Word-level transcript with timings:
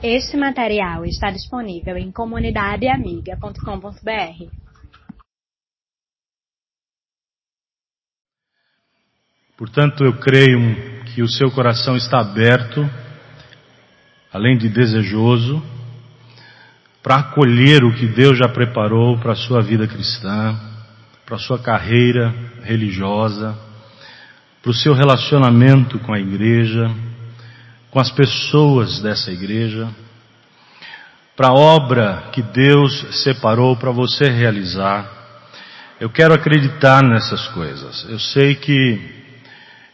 Este 0.00 0.36
material 0.36 1.04
está 1.04 1.28
disponível 1.28 1.96
em 1.96 2.12
comunidadeamiga.com.br. 2.12 4.46
Portanto, 9.56 10.04
eu 10.04 10.16
creio 10.20 11.04
que 11.06 11.20
o 11.20 11.28
seu 11.28 11.50
coração 11.50 11.96
está 11.96 12.20
aberto, 12.20 12.88
além 14.32 14.56
de 14.56 14.68
desejoso, 14.68 15.60
para 17.02 17.16
acolher 17.16 17.82
o 17.82 17.92
que 17.92 18.06
Deus 18.06 18.38
já 18.38 18.48
preparou 18.48 19.18
para 19.18 19.32
a 19.32 19.36
sua 19.36 19.60
vida 19.60 19.88
cristã, 19.88 20.56
para 21.26 21.34
a 21.34 21.40
sua 21.40 21.60
carreira 21.60 22.32
religiosa, 22.62 23.58
para 24.62 24.70
o 24.70 24.74
seu 24.74 24.94
relacionamento 24.94 25.98
com 25.98 26.12
a 26.12 26.20
igreja, 26.20 26.88
com 27.90 28.00
as 28.00 28.10
pessoas 28.10 29.00
dessa 29.00 29.30
igreja, 29.30 29.88
para 31.36 31.48
a 31.48 31.54
obra 31.54 32.30
que 32.32 32.42
Deus 32.42 33.22
separou 33.22 33.76
para 33.76 33.90
você 33.90 34.28
realizar. 34.28 35.08
Eu 36.00 36.10
quero 36.10 36.34
acreditar 36.34 37.02
nessas 37.02 37.46
coisas. 37.48 38.04
Eu 38.08 38.18
sei 38.18 38.54
que 38.54 39.00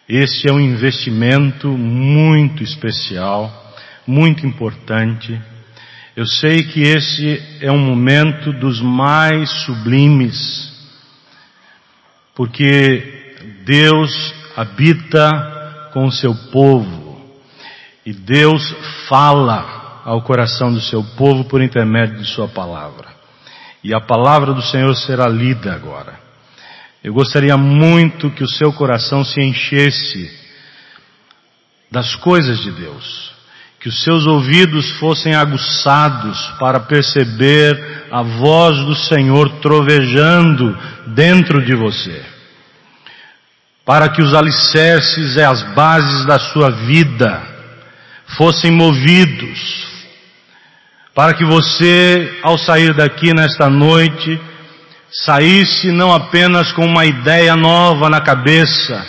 este 0.09 0.49
é 0.49 0.52
um 0.52 0.61
investimento 0.61 1.69
muito 1.69 2.62
especial, 2.62 3.75
muito 4.07 4.47
importante. 4.47 5.41
Eu 6.16 6.27
sei 6.27 6.63
que 6.63 6.83
esse 6.83 7.43
é 7.61 7.71
um 7.71 7.79
momento 7.79 8.52
dos 8.52 8.80
mais 8.80 9.51
sublimes, 9.65 10.73
porque 12.35 13.37
Deus 13.65 14.35
habita 14.57 15.91
com 15.93 16.05
o 16.07 16.13
seu 16.13 16.35
povo. 16.52 17.04
E 18.07 18.13
Deus 18.13 18.75
fala 19.09 20.03
ao 20.05 20.21
coração 20.21 20.73
do 20.73 20.81
seu 20.81 21.03
povo 21.17 21.45
por 21.45 21.63
intermédio 21.63 22.19
de 22.19 22.27
sua 22.27 22.47
palavra. 22.47 23.09
E 23.83 23.95
a 23.95 24.01
palavra 24.01 24.52
do 24.52 24.61
Senhor 24.61 24.95
será 24.95 25.27
lida 25.27 25.73
agora. 25.73 26.19
Eu 27.02 27.15
gostaria 27.15 27.57
muito 27.57 28.30
que 28.30 28.45
o 28.45 28.49
seu 28.49 28.73
coração 28.73 29.24
se 29.24 29.41
enchesse 29.41 30.30
das 31.91 32.15
coisas 32.16 32.61
de 32.61 32.73
Deus. 32.73 33.33
Que 33.80 33.88
os 33.88 34.02
seus 34.02 34.27
ouvidos 34.27 34.91
fossem 34.99 35.35
aguçados 35.35 36.39
para 36.59 36.80
perceber 36.80 38.07
a 38.11 38.23
voz 38.23 38.77
do 38.79 38.95
Senhor 38.95 39.49
trovejando 39.61 40.77
dentro 41.09 41.63
de 41.65 41.74
você. 41.74 42.23
Para 43.85 44.09
que 44.09 44.23
os 44.23 44.35
alicerces 44.35 45.37
e 45.37 45.43
as 45.43 45.63
bases 45.74 46.24
da 46.24 46.39
sua 46.39 46.71
vida 46.71 47.54
fossem 48.37 48.71
movidos, 48.71 49.85
para 51.15 51.35
que 51.35 51.45
você, 51.45 52.40
ao 52.43 52.59
sair 52.59 52.95
daqui 52.95 53.32
nesta 53.32 53.68
noite, 53.71 54.40
saísse 55.10 55.93
não 55.93 56.13
apenas 56.13 56.73
com 56.73 56.85
uma 56.85 57.05
ideia 57.05 57.55
nova 57.55 58.10
na 58.10 58.21
cabeça, 58.21 59.07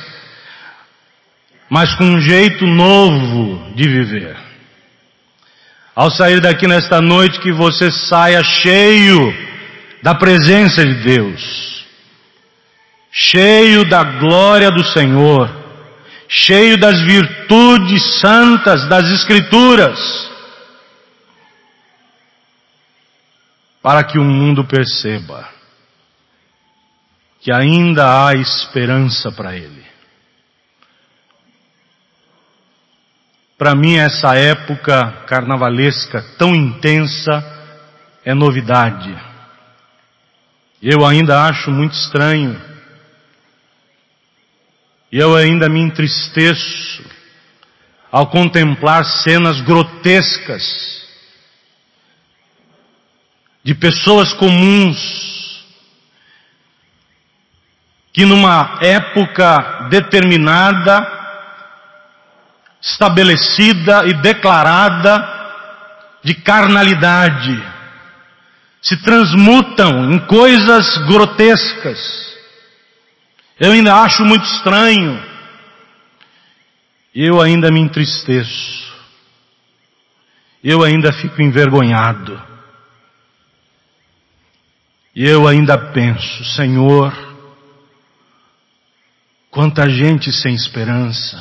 mas 1.70 1.96
com 1.96 2.04
um 2.04 2.22
jeito 2.22 2.66
novo 2.68 3.74
de 3.76 3.90
viver. 3.90 4.38
Ao 5.96 6.12
sair 6.12 6.40
daqui 6.40 6.68
nesta 6.68 7.02
noite, 7.02 7.40
que 7.40 7.52
você 7.52 7.90
saia 7.90 8.44
cheio 8.44 9.34
da 10.04 10.14
presença 10.14 10.86
de 10.86 10.94
Deus, 10.96 11.86
cheio 13.12 13.84
da 13.86 14.04
glória 14.04 14.70
do 14.70 14.84
Senhor, 14.84 15.65
cheio 16.28 16.78
das 16.78 17.02
virtudes 17.02 18.20
santas 18.20 18.88
das 18.88 19.10
Escrituras, 19.12 20.00
para 23.82 24.04
que 24.04 24.18
o 24.18 24.24
mundo 24.24 24.66
perceba 24.66 25.48
que 27.40 27.52
ainda 27.52 28.28
há 28.28 28.34
esperança 28.34 29.32
para 29.32 29.56
ele. 29.56 29.86
Para 33.58 33.76
mim, 33.76 33.96
essa 33.96 34.36
época 34.36 35.24
carnavalesca 35.28 36.26
tão 36.38 36.56
intensa 36.56 37.44
é 38.26 38.34
novidade. 38.34 39.16
Eu 40.82 41.06
ainda 41.06 41.46
acho 41.46 41.72
muito 41.72 41.94
estranho 41.94 42.60
e 45.16 45.18
eu 45.18 45.34
ainda 45.34 45.70
me 45.70 45.80
entristeço 45.80 47.02
ao 48.12 48.28
contemplar 48.28 49.06
cenas 49.06 49.62
grotescas 49.62 51.08
de 53.64 53.74
pessoas 53.74 54.34
comuns 54.34 55.64
que 58.12 58.26
numa 58.26 58.78
época 58.82 59.88
determinada, 59.90 61.08
estabelecida 62.82 64.08
e 64.08 64.16
declarada 64.16 65.16
de 66.26 66.34
carnalidade, 66.34 67.64
se 68.82 68.98
transmutam 68.98 70.12
em 70.12 70.20
coisas 70.20 70.98
grotescas 71.08 72.35
eu 73.60 73.72
ainda 73.72 73.96
acho 74.04 74.24
muito 74.24 74.46
estranho. 74.46 75.24
Eu 77.14 77.42
ainda 77.42 77.72
me 77.72 77.80
entristeço. 77.80 78.94
Eu 80.64 80.84
ainda 80.84 81.14
fico 81.14 81.42
envergonhado. 81.42 82.42
Eu 85.16 85.48
ainda 85.48 85.78
penso, 85.78 86.44
Senhor, 86.44 87.14
quanta 89.50 89.90
gente 89.90 90.30
sem 90.34 90.54
esperança, 90.54 91.38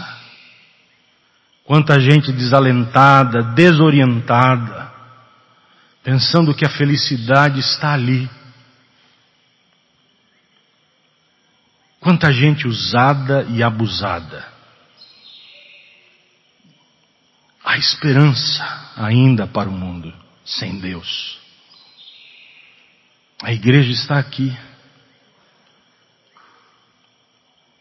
quanta 1.65 1.99
gente 1.99 2.31
desalentada, 2.31 3.43
desorientada, 3.43 4.93
pensando 6.05 6.55
que 6.55 6.65
a 6.65 6.69
felicidade 6.69 7.59
está 7.59 7.93
ali. 7.93 8.31
Quanta 12.04 12.31
gente 12.31 12.69
usada 12.69 13.44
e 13.48 13.62
abusada. 13.62 14.47
Há 17.65 17.78
esperança 17.78 18.92
ainda 18.94 19.47
para 19.47 19.70
o 19.70 19.72
mundo 19.72 20.12
sem 20.44 20.78
Deus. 20.81 21.38
A 23.42 23.54
igreja 23.54 23.91
está 23.91 24.19
aqui. 24.19 24.54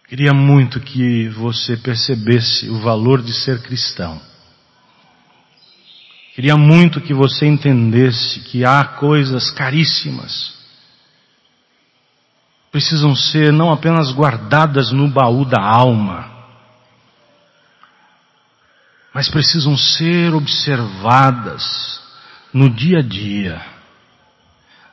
Queria 0.07 0.34
muito 0.34 0.79
que 0.79 1.28
você 1.28 1.75
percebesse 1.75 2.69
o 2.69 2.79
valor 2.79 3.22
de 3.22 3.34
ser 3.34 3.61
cristão. 3.61 4.22
Queria 6.34 6.55
muito 6.55 7.01
que 7.01 7.13
você 7.13 7.45
entendesse 7.45 8.40
que 8.40 8.63
há 8.63 8.85
coisas 8.85 9.51
caríssimas 9.51 10.62
precisam 12.73 13.16
ser 13.16 13.53
não 13.53 13.72
apenas 13.72 14.11
guardadas 14.11 14.91
no 14.91 15.07
baú 15.07 15.45
da 15.45 15.61
alma, 15.61 16.28
mas 19.13 19.29
precisam 19.29 19.78
ser 19.78 20.34
observadas 20.34 22.01
no 22.51 22.67
dia 22.67 22.97
a 22.97 23.01
dia, 23.03 23.61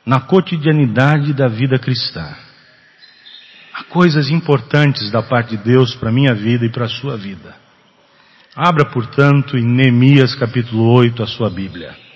na 0.05 0.21
cotidianidade 0.21 1.33
da 1.33 1.47
vida 1.47 1.79
cristã. 1.79 2.35
Há 3.73 3.83
coisas 3.85 4.29
importantes 4.29 5.09
da 5.09 5.23
parte 5.23 5.57
de 5.57 5.63
Deus 5.63 5.95
para 5.95 6.09
a 6.09 6.13
minha 6.13 6.35
vida 6.35 6.63
e 6.63 6.69
para 6.69 6.85
a 6.85 6.89
sua 6.89 7.17
vida. 7.17 7.55
Abra, 8.55 8.85
portanto, 8.91 9.57
em 9.57 9.65
Neemias 9.65 10.35
capítulo 10.35 10.83
8 10.93 11.23
a 11.23 11.27
sua 11.27 11.49
Bíblia. 11.49 12.10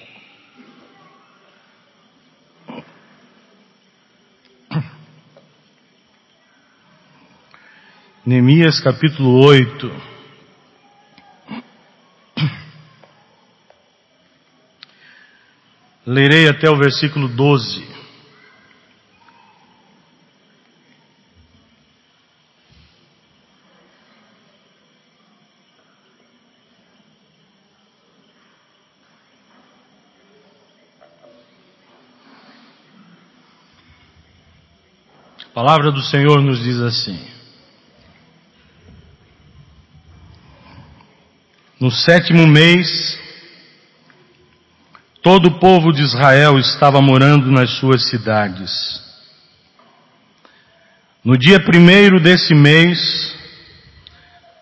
Neemias 8.26 8.80
capítulo 8.80 9.46
8. 9.46 9.92
Lerei 16.08 16.48
até 16.50 16.68
o 16.68 16.76
versículo 16.76 17.28
12. 17.28 17.88
A 35.44 35.54
palavra 35.54 35.92
do 35.92 36.02
Senhor 36.02 36.42
nos 36.42 36.58
diz 36.58 36.80
assim: 36.80 37.35
No 41.86 41.92
sétimo 41.92 42.48
mês, 42.48 43.16
todo 45.22 45.50
o 45.50 45.60
povo 45.60 45.94
de 45.94 46.02
Israel 46.02 46.58
estava 46.58 47.00
morando 47.00 47.52
nas 47.52 47.78
suas 47.78 48.10
cidades. 48.10 48.72
No 51.24 51.38
dia 51.38 51.60
primeiro 51.60 52.20
desse 52.20 52.56
mês, 52.56 53.36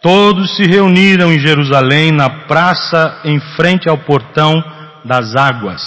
todos 0.02 0.54
se 0.58 0.64
reuniram 0.64 1.32
em 1.32 1.40
Jerusalém, 1.40 2.12
na 2.12 2.30
praça 2.30 3.22
em 3.24 3.40
frente 3.56 3.88
ao 3.88 4.00
portão 4.00 4.62
das 5.06 5.34
águas. 5.34 5.82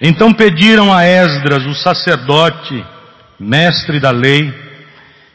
Então 0.00 0.34
pediram 0.34 0.92
a 0.92 1.04
Esdras, 1.04 1.64
o 1.66 1.74
sacerdote, 1.76 2.84
mestre 3.38 4.00
da 4.00 4.10
lei, 4.10 4.52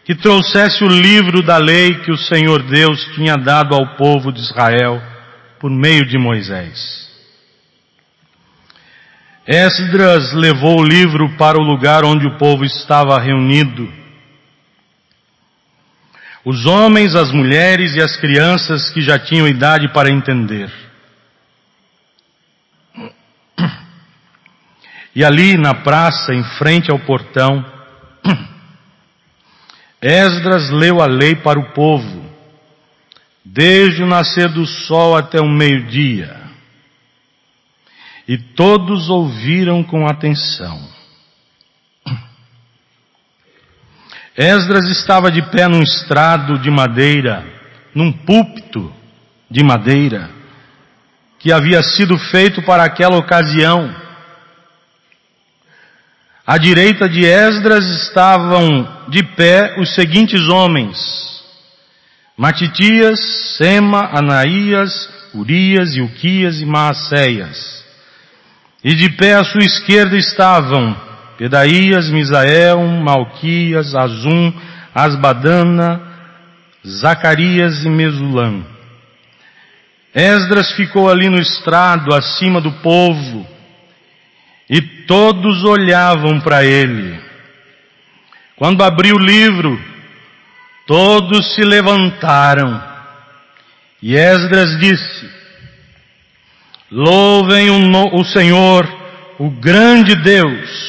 que 0.05 0.13
trouxesse 0.13 0.83
o 0.83 0.87
livro 0.87 1.41
da 1.41 1.57
lei 1.57 1.95
que 2.01 2.11
o 2.11 2.17
Senhor 2.17 2.61
Deus 2.61 3.03
tinha 3.15 3.35
dado 3.35 3.73
ao 3.73 3.95
povo 3.95 4.31
de 4.31 4.39
Israel 4.39 5.01
por 5.59 5.71
meio 5.71 6.05
de 6.05 6.15
Moisés. 6.15 7.09
Esdras 9.47 10.31
levou 10.33 10.79
o 10.79 10.83
livro 10.83 11.35
para 11.37 11.57
o 11.57 11.63
lugar 11.63 12.05
onde 12.05 12.27
o 12.27 12.37
povo 12.37 12.63
estava 12.63 13.19
reunido. 13.19 13.91
Os 16.43 16.67
homens, 16.67 17.15
as 17.15 17.31
mulheres 17.31 17.95
e 17.95 18.01
as 18.01 18.15
crianças 18.15 18.91
que 18.91 19.01
já 19.01 19.17
tinham 19.17 19.47
idade 19.47 19.91
para 19.91 20.11
entender. 20.11 20.71
E 25.15 25.23
ali 25.23 25.57
na 25.57 25.73
praça, 25.73 26.33
em 26.33 26.43
frente 26.57 26.91
ao 26.91 26.99
portão, 26.99 27.65
Esdras 30.07 30.69
leu 30.69 31.01
a 31.01 31.07
lei 31.07 31.35
para 31.35 31.59
o 31.59 31.73
povo, 31.73 32.23
desde 33.43 34.03
o 34.03 34.05
nascer 34.05 34.47
do 34.49 34.63
sol 34.63 35.17
até 35.17 35.41
o 35.41 35.49
meio-dia. 35.49 36.41
E 38.27 38.37
todos 38.37 39.09
ouviram 39.09 39.83
com 39.83 40.05
atenção. 40.05 40.79
Esdras 44.37 44.85
estava 44.91 45.31
de 45.31 45.41
pé 45.41 45.67
num 45.67 45.81
estrado 45.81 46.59
de 46.59 46.69
madeira, 46.69 47.43
num 47.95 48.11
púlpito 48.11 48.93
de 49.49 49.63
madeira, 49.63 50.29
que 51.39 51.51
havia 51.51 51.81
sido 51.81 52.15
feito 52.15 52.61
para 52.61 52.83
aquela 52.83 53.17
ocasião. 53.17 54.04
À 56.47 56.59
direita 56.59 57.09
de 57.09 57.25
Esdras 57.25 57.85
estavam 58.03 58.87
de 59.07 59.23
pé 59.23 59.77
os 59.79 59.95
seguintes 59.95 60.47
homens: 60.47 61.43
Matitias, 62.37 63.19
Sema, 63.57 64.11
Anaías, 64.13 65.09
Urias, 65.33 65.95
Ilquias 65.95 66.61
e 66.61 66.65
Maacéias. 66.65 67.83
E 68.83 68.93
de 68.93 69.09
pé 69.09 69.33
à 69.33 69.43
sua 69.43 69.63
esquerda 69.63 70.15
estavam 70.15 70.95
Pedaías, 71.35 72.09
Misael, 72.09 72.79
Malquias, 72.79 73.95
Azum, 73.95 74.53
Asbadana, 74.93 75.99
Zacarias 76.87 77.83
e 77.83 77.89
Mesulã. 77.89 78.63
Esdras 80.13 80.71
ficou 80.73 81.09
ali 81.09 81.27
no 81.27 81.41
estrado, 81.41 82.13
acima 82.13 82.61
do 82.61 82.71
povo, 82.71 83.54
e 84.69 84.81
todos 84.81 85.63
olhavam 85.63 86.39
para 86.39 86.63
ele. 86.63 87.19
Quando 88.55 88.83
abriu 88.83 89.15
o 89.15 89.19
livro, 89.19 89.79
todos 90.87 91.53
se 91.53 91.61
levantaram. 91.61 92.81
E 94.01 94.15
Esdras 94.15 94.79
disse, 94.79 95.29
Louvem 96.91 97.69
o, 97.69 98.19
o 98.19 98.23
Senhor, 98.23 98.87
o 99.37 99.49
grande 99.49 100.15
Deus. 100.15 100.85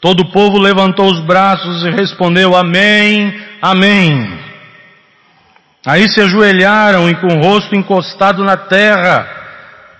Todo 0.00 0.20
o 0.20 0.30
povo 0.30 0.58
levantou 0.58 1.10
os 1.10 1.20
braços 1.20 1.84
e 1.84 1.90
respondeu 1.90 2.54
Amém, 2.56 3.34
Amém. 3.60 4.38
Aí 5.86 6.08
se 6.08 6.20
ajoelharam 6.20 7.08
e 7.08 7.14
com 7.14 7.28
o 7.28 7.40
rosto 7.40 7.74
encostado 7.74 8.44
na 8.44 8.56
terra, 8.56 9.26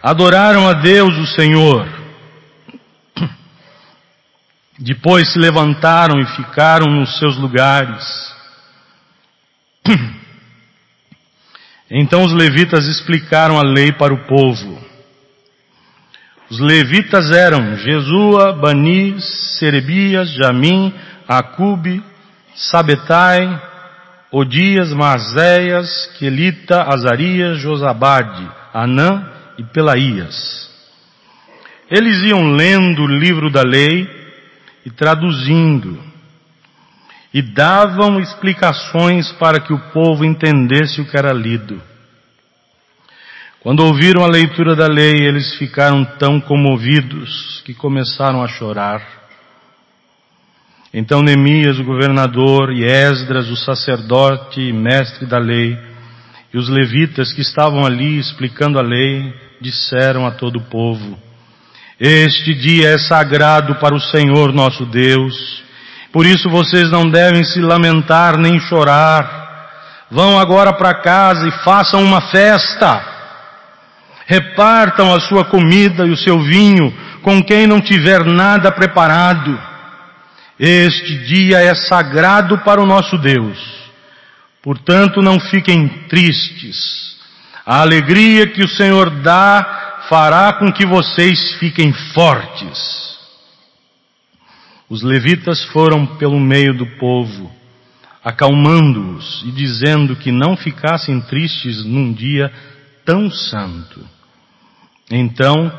adoraram 0.03 0.69
a 0.69 0.75
Deus 0.75 1.17
o 1.17 1.27
Senhor. 1.27 1.98
Depois 4.79 5.33
se 5.33 5.39
levantaram 5.39 6.21
e 6.21 6.27
ficaram 6.37 6.87
nos 6.87 7.19
seus 7.19 7.37
lugares. 7.37 8.33
Então 11.91 12.23
os 12.23 12.35
levitas 12.35 12.85
explicaram 12.87 13.59
a 13.59 13.63
lei 13.63 13.91
para 13.93 14.13
o 14.13 14.27
povo. 14.27 14.79
Os 16.51 16.61
levitas 16.61 17.31
eram 17.31 17.79
Jesua, 17.79 18.53
Bani, 18.53 19.19
Serebias, 19.59 20.31
Jamim, 20.35 20.93
Acube, 21.27 22.05
Sabetai, 22.55 23.59
Odias, 24.31 24.93
Mazéias, 24.93 26.11
Quelita, 26.19 26.83
Azarias, 26.83 27.59
Josabade, 27.59 28.47
Anã 28.75 29.27
e 29.57 29.65
Pelaías. 29.65 30.69
Eles 31.91 32.23
iam 32.23 32.53
lendo 32.53 33.05
o 33.05 33.07
livro 33.07 33.51
da 33.51 33.63
lei 33.63 34.18
e 34.89 34.91
traduzindo, 34.91 36.03
e 37.33 37.43
davam 37.43 38.19
explicações 38.19 39.31
para 39.33 39.61
que 39.61 39.71
o 39.71 39.79
povo 39.93 40.25
entendesse 40.25 40.99
o 40.99 41.05
que 41.05 41.15
era 41.15 41.31
lido. 41.31 41.79
Quando 43.61 43.81
ouviram 43.81 44.25
a 44.25 44.27
leitura 44.27 44.75
da 44.75 44.87
lei, 44.87 45.27
eles 45.27 45.57
ficaram 45.57 46.07
tão 46.19 46.41
comovidos 46.41 47.63
que 47.67 47.75
começaram 47.75 48.43
a 48.43 48.49
chorar. 48.49 49.07
Então 50.95 51.21
Neemias, 51.21 51.79
o 51.79 51.85
governador, 51.85 52.73
e 52.73 52.83
Esdras, 52.83 53.51
o 53.51 53.57
sacerdote 53.57 54.59
e 54.59 54.73
mestre 54.73 55.27
da 55.27 55.39
lei, 55.39 55.79
e 56.55 56.57
os 56.57 56.71
levitas 56.71 57.31
que 57.35 57.43
estavam 57.43 57.85
ali 57.85 58.19
explicando 58.19 58.79
a 58.79 58.83
lei, 58.83 59.35
disseram 59.61 60.27
a 60.27 60.31
todo 60.31 60.57
o 60.57 60.65
povo, 60.65 61.28
Este 62.01 62.55
dia 62.55 62.91
é 62.91 62.99
sagrado 62.99 63.75
para 63.77 63.95
o 63.95 64.01
Senhor 64.01 64.53
nosso 64.53 64.87
Deus, 64.87 65.63
por 66.13 66.25
isso 66.25 66.49
vocês 66.49 66.91
não 66.91 67.11
devem 67.11 67.45
se 67.45 67.61
lamentar 67.61 68.39
nem 68.39 68.59
chorar. 68.61 69.37
Vão 70.11 70.39
agora 70.39 70.73
para 70.73 71.03
casa 71.03 71.47
e 71.47 71.65
façam 71.65 72.03
uma 72.03 72.21
festa 72.21 73.19
repartam 74.29 75.15
a 75.15 75.21
sua 75.21 75.47
comida 75.47 76.07
e 76.07 76.11
o 76.11 76.17
seu 76.17 76.39
vinho 76.43 76.95
com 77.23 77.43
quem 77.43 77.67
não 77.67 77.81
tiver 77.81 78.23
nada 78.27 78.71
preparado. 78.71 79.59
Este 80.61 81.17
dia 81.25 81.61
é 81.61 81.75
sagrado 81.75 82.59
para 82.59 82.81
o 82.81 82.87
nosso 82.87 83.17
Deus. 83.17 83.59
Portanto, 84.63 85.23
não 85.23 85.41
fiquem 85.41 85.89
tristes. 86.11 87.17
A 87.65 87.81
alegria 87.81 88.47
que 88.47 88.63
o 88.63 88.69
Senhor 88.69 89.09
dá 89.23 89.88
fará 90.09 90.55
com 90.55 90.73
que 90.73 90.87
vocês 90.87 91.55
fiquem 91.55 91.93
fortes. 91.93 93.19
Os 94.89 95.03
levitas 95.03 95.63
foram 95.67 96.17
pelo 96.17 96.41
meio 96.41 96.73
do 96.73 96.87
povo, 96.99 97.53
acalmando-os 98.25 99.43
e 99.47 99.53
dizendo 99.53 100.17
que 100.17 100.33
não 100.33 100.57
ficassem 100.57 101.21
tristes 101.21 101.85
num 101.85 102.13
dia 102.13 102.51
tão 103.05 103.31
santo. 103.31 104.01
Então 105.11 105.71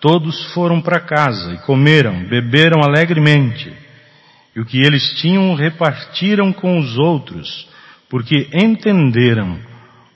todos 0.00 0.52
foram 0.52 0.80
para 0.80 0.98
casa 0.98 1.54
e 1.54 1.58
comeram, 1.58 2.24
beberam 2.24 2.82
alegremente. 2.82 3.72
E 4.56 4.60
o 4.60 4.66
que 4.66 4.78
eles 4.78 5.14
tinham 5.20 5.54
repartiram 5.54 6.52
com 6.52 6.78
os 6.78 6.98
outros, 6.98 7.68
porque 8.08 8.48
entenderam 8.52 9.60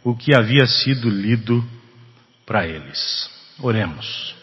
o 0.03 0.17
que 0.17 0.35
havia 0.35 0.67
sido 0.67 1.09
lido 1.09 1.65
para 2.45 2.67
eles. 2.67 3.34
Oremos. 3.61 4.35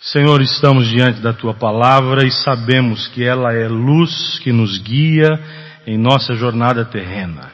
Senhor, 0.00 0.40
estamos 0.42 0.88
diante 0.88 1.20
da 1.20 1.32
tua 1.32 1.54
palavra 1.54 2.26
e 2.26 2.30
sabemos 2.30 3.06
que 3.08 3.24
ela 3.24 3.52
é 3.52 3.68
luz 3.68 4.38
que 4.40 4.52
nos 4.52 4.78
guia 4.78 5.38
em 5.86 5.96
nossa 5.96 6.34
jornada 6.34 6.84
terrena. 6.84 7.52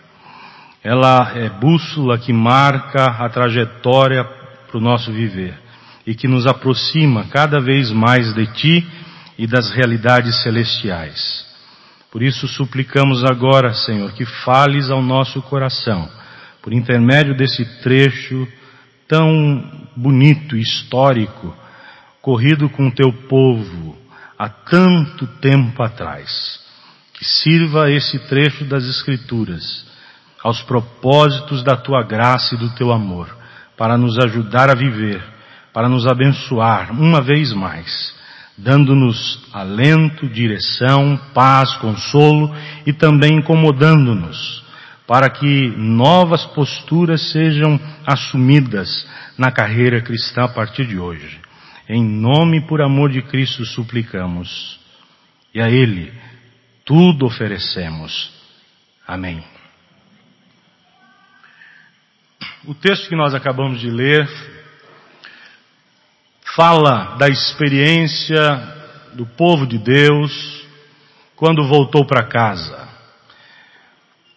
Ela 0.83 1.33
é 1.35 1.49
bússola 1.49 2.19
que 2.19 2.33
marca 2.33 3.05
a 3.05 3.29
trajetória 3.29 4.25
para 4.25 4.79
o 4.79 4.81
nosso 4.81 5.13
viver 5.13 5.55
e 6.07 6.15
que 6.15 6.29
nos 6.29 6.47
aproxima 6.47 7.25
cada 7.25 7.61
vez 7.61 7.91
mais 7.91 8.35
de 8.35 8.47
Ti 8.53 8.87
e 9.39 9.47
das 9.47 9.71
realidades 9.71 10.43
celestiais. 10.43 11.47
Por 12.11 12.23
isso 12.23 12.47
suplicamos 12.47 13.25
agora, 13.25 13.75
Senhor, 13.75 14.13
que 14.13 14.25
fales 14.25 14.89
ao 14.91 15.03
nosso 15.03 15.43
coração, 15.43 16.09
por 16.63 16.73
intermédio 16.73 17.37
desse 17.37 17.65
trecho 17.83 18.47
tão 19.15 19.63
bonito, 19.95 20.57
histórico, 20.57 21.55
corrido 22.21 22.69
com 22.69 22.89
o 22.89 22.91
Teu 22.91 23.13
povo 23.13 23.97
há 24.37 24.49
tanto 24.49 25.25
tempo 25.41 25.81
atrás. 25.85 26.59
Que 27.13 27.25
sirva 27.25 27.89
esse 27.93 28.19
trecho 28.27 28.65
das 28.65 28.85
Escrituras 28.85 29.87
aos 30.43 30.61
propósitos 30.63 31.63
da 31.63 31.77
Tua 31.77 32.03
graça 32.03 32.57
e 32.57 32.59
do 32.59 32.71
Teu 32.71 32.91
amor 32.93 33.29
para 33.77 33.97
nos 33.97 34.19
ajudar 34.19 34.69
a 34.69 34.75
viver, 34.75 35.23
para 35.73 35.89
nos 35.89 36.09
abençoar 36.09 36.91
uma 36.91 37.21
vez 37.21 37.53
mais, 37.53 38.13
dando-nos 38.59 39.47
alento, 39.53 40.29
direção, 40.29 41.17
paz, 41.33 41.73
consolo 41.75 42.53
e 42.85 42.93
também 42.93 43.39
incomodando-nos, 43.39 44.64
para 45.07 45.29
que 45.29 45.69
novas 45.77 46.45
posturas 46.47 47.31
sejam 47.33 47.79
assumidas 48.07 49.07
na 49.37 49.51
carreira 49.51 50.01
cristã 50.01 50.45
a 50.45 50.49
partir 50.49 50.87
de 50.87 50.99
hoje. 50.99 51.41
Em 51.89 52.03
nome 52.03 52.59
e 52.59 52.67
por 52.67 52.81
amor 52.81 53.11
de 53.11 53.21
Cristo 53.23 53.65
suplicamos. 53.67 54.81
E 55.55 55.61
a 55.61 55.69
Ele 55.69 56.13
tudo 56.85 57.27
oferecemos. 57.27 58.33
Amém. 59.07 59.43
O 62.67 62.75
texto 62.75 63.09
que 63.09 63.17
nós 63.17 63.35
acabamos 63.35 63.81
de 63.81 63.91
ler 63.91 64.27
fala 66.55 67.17
da 67.17 67.29
experiência 67.29 68.39
do 69.15 69.27
povo 69.27 69.67
de 69.67 69.79
Deus 69.79 70.65
quando 71.37 71.67
voltou 71.67 72.07
para 72.07 72.27
casa. 72.27 72.84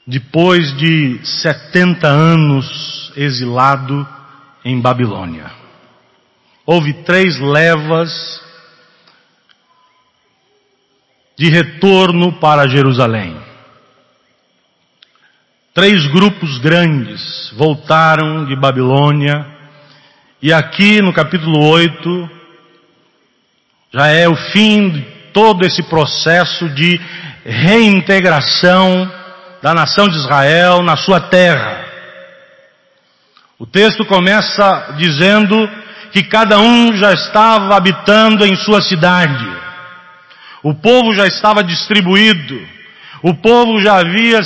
Depois 0.09 0.73
de 0.77 1.19
70 1.21 2.07
anos 2.07 3.11
exilado 3.13 4.07
em 4.63 4.79
Babilônia. 4.79 5.51
Houve 6.65 6.93
três 7.03 7.37
levas 7.37 8.41
de 11.37 11.49
retorno 11.49 12.39
para 12.39 12.69
Jerusalém. 12.69 13.37
Três 15.73 16.07
grupos 16.07 16.57
grandes 16.59 17.51
voltaram 17.57 18.45
de 18.45 18.55
Babilônia, 18.55 19.45
e 20.41 20.53
aqui 20.53 21.01
no 21.01 21.11
capítulo 21.11 21.67
8, 21.67 22.29
já 23.93 24.07
é 24.07 24.25
o 24.25 24.37
fim 24.53 24.89
de 24.89 25.01
todo 25.33 25.65
esse 25.65 25.83
processo 25.83 26.69
de 26.69 26.97
reintegração 27.43 29.16
da 29.61 29.73
nação 29.73 30.07
de 30.07 30.17
Israel 30.17 30.81
na 30.83 30.95
sua 30.95 31.19
terra. 31.19 31.85
O 33.59 33.65
texto 33.65 34.05
começa 34.05 34.95
dizendo 34.97 35.69
que 36.11 36.23
cada 36.23 36.59
um 36.59 36.95
já 36.95 37.13
estava 37.13 37.75
habitando 37.75 38.45
em 38.45 38.55
sua 38.55 38.81
cidade. 38.81 39.47
O 40.63 40.75
povo 40.75 41.13
já 41.13 41.25
estava 41.25 41.63
distribuído. 41.63 42.59
O 43.23 43.33
povo 43.33 43.79
já 43.81 43.97
havia 43.97 44.41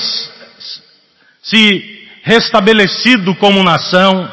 se 1.42 2.08
restabelecido 2.24 3.36
como 3.36 3.64
nação, 3.64 4.30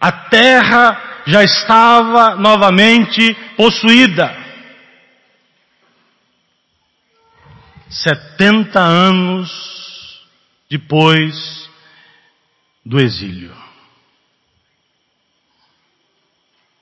a 0.00 0.12
terra 0.12 1.00
já 1.26 1.42
estava 1.42 2.36
novamente 2.36 3.34
possuída. 3.56 4.41
70 7.92 8.80
anos 8.80 10.22
depois 10.70 11.68
do 12.84 12.98
exílio. 12.98 13.54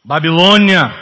Babilônia, 0.05 0.95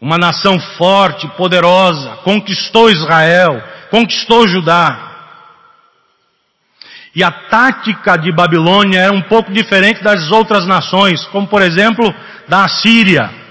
uma 0.00 0.18
nação 0.18 0.60
forte, 0.60 1.26
poderosa, 1.36 2.16
conquistou 2.18 2.90
Israel, 2.90 3.62
conquistou 3.90 4.46
Judá. 4.46 5.04
E 7.14 7.24
a 7.24 7.30
tática 7.30 8.18
de 8.18 8.30
Babilônia 8.30 9.00
era 9.00 9.12
um 9.12 9.22
pouco 9.22 9.50
diferente 9.50 10.02
das 10.02 10.30
outras 10.30 10.66
nações, 10.66 11.24
como 11.28 11.48
por 11.48 11.62
exemplo 11.62 12.14
da 12.46 12.64
Assíria. 12.64 13.45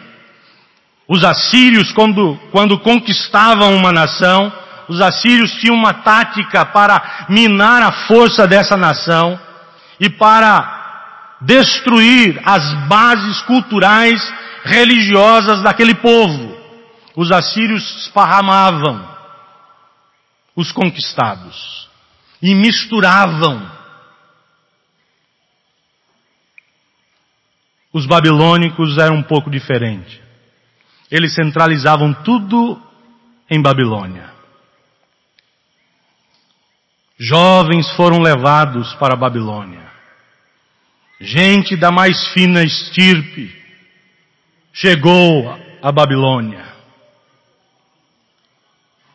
Os 1.07 1.23
assírios, 1.23 1.91
quando, 1.91 2.39
quando 2.51 2.79
conquistavam 2.79 3.75
uma 3.75 3.91
nação, 3.91 4.51
os 4.87 5.01
assírios 5.01 5.51
tinham 5.53 5.75
uma 5.75 5.93
tática 5.93 6.65
para 6.65 7.27
minar 7.29 7.81
a 7.83 7.91
força 8.07 8.47
dessa 8.47 8.75
nação 8.75 9.39
e 9.99 10.09
para 10.09 11.37
destruir 11.41 12.41
as 12.43 12.73
bases 12.87 13.41
culturais, 13.43 14.21
religiosas 14.63 15.61
daquele 15.61 15.93
povo. 15.95 16.55
Os 17.15 17.31
assírios 17.31 17.83
esparramavam 18.01 19.15
os 20.55 20.71
conquistados 20.71 21.89
e 22.41 22.55
misturavam. 22.55 23.71
Os 27.93 28.05
babilônicos 28.05 28.97
eram 28.97 29.17
um 29.17 29.23
pouco 29.23 29.49
diferente. 29.49 30.24
Eles 31.11 31.33
centralizavam 31.33 32.13
tudo 32.13 32.81
em 33.49 33.61
Babilônia. 33.61 34.33
Jovens 37.17 37.89
foram 37.91 38.19
levados 38.19 38.93
para 38.95 39.13
a 39.13 39.17
Babilônia. 39.17 39.85
Gente 41.19 41.77
da 41.77 41.91
mais 41.91 42.27
fina 42.33 42.61
estirpe 42.63 43.55
chegou 44.73 45.57
à 45.81 45.91
Babilônia. 45.91 46.65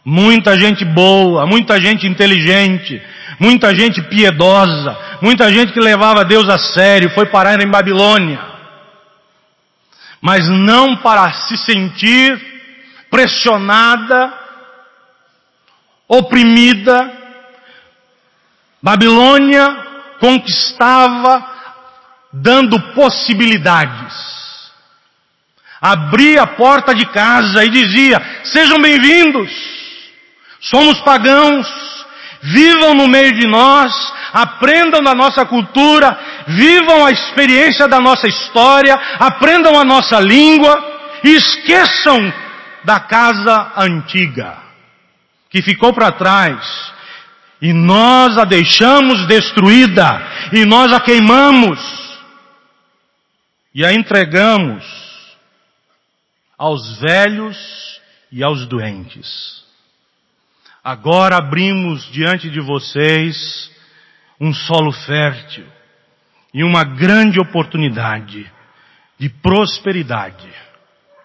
Muita 0.03 0.59
gente 0.59 0.83
boa, 0.85 1.45
muita 1.47 1.79
gente 1.79 2.07
inteligente, 2.07 3.03
muita 3.39 3.75
gente 3.75 4.01
piedosa, 4.03 4.97
muita 5.21 5.53
gente 5.53 5.73
que 5.73 5.81
levava 5.81 6.25
Deus 6.25 6.49
a 6.49 6.57
sério, 6.57 7.11
foi 7.11 7.27
parar 7.27 7.61
em 7.61 7.71
Babilônia. 7.71 8.50
Mas 10.21 10.47
não 10.49 10.97
para 10.97 11.33
se 11.33 11.57
sentir 11.57 12.39
pressionada, 13.11 14.33
oprimida. 16.07 17.19
Babilônia 18.83 19.87
conquistava 20.21 21.47
dando 22.33 22.79
possibilidades. 22.93 24.31
Abria 25.81 26.43
a 26.43 26.47
porta 26.47 26.95
de 26.95 27.07
casa 27.07 27.65
e 27.65 27.71
dizia: 27.71 28.21
Sejam 28.45 28.79
bem-vindos. 28.81 29.51
Somos 30.61 31.01
pagãos, 31.01 31.67
vivam 32.43 32.93
no 32.95 33.09
meio 33.09 33.33
de 33.33 33.47
nós, 33.47 33.93
aprendam 34.33 35.03
da 35.03 35.15
nossa 35.15 35.45
cultura, 35.45 36.19
vivam 36.47 37.05
a 37.05 37.11
experiência 37.11 37.87
da 37.89 38.01
nossa 38.01 38.27
história, 38.27 38.95
aprendam 39.19 39.79
a 39.79 39.85
nossa 39.85 40.21
língua 40.21 40.83
e 41.25 41.31
esqueçam 41.31 42.33
da 42.85 43.01
casa 43.01 43.73
antiga 43.77 44.71
que 45.51 45.61
ficou 45.61 45.93
para 45.93 46.13
trás 46.13 46.93
e 47.61 47.73
nós 47.73 48.39
a 48.39 48.45
deixamos 48.45 49.27
destruída 49.27 50.23
e 50.53 50.65
nós 50.65 50.93
a 50.93 51.01
queimamos 51.01 51.79
e 53.75 53.85
a 53.85 53.93
entregamos 53.93 54.85
aos 56.57 56.99
velhos 57.01 58.01
e 58.31 58.43
aos 58.43 58.67
doentes. 58.67 59.65
Agora 60.83 61.37
abrimos 61.37 62.11
diante 62.11 62.49
de 62.49 62.61
vocês 62.61 63.71
um 64.41 64.55
solo 64.55 64.91
fértil 64.91 65.67
e 66.53 66.65
uma 66.65 66.83
grande 66.83 67.39
oportunidade 67.39 68.51
de 69.19 69.29
prosperidade, 69.29 70.49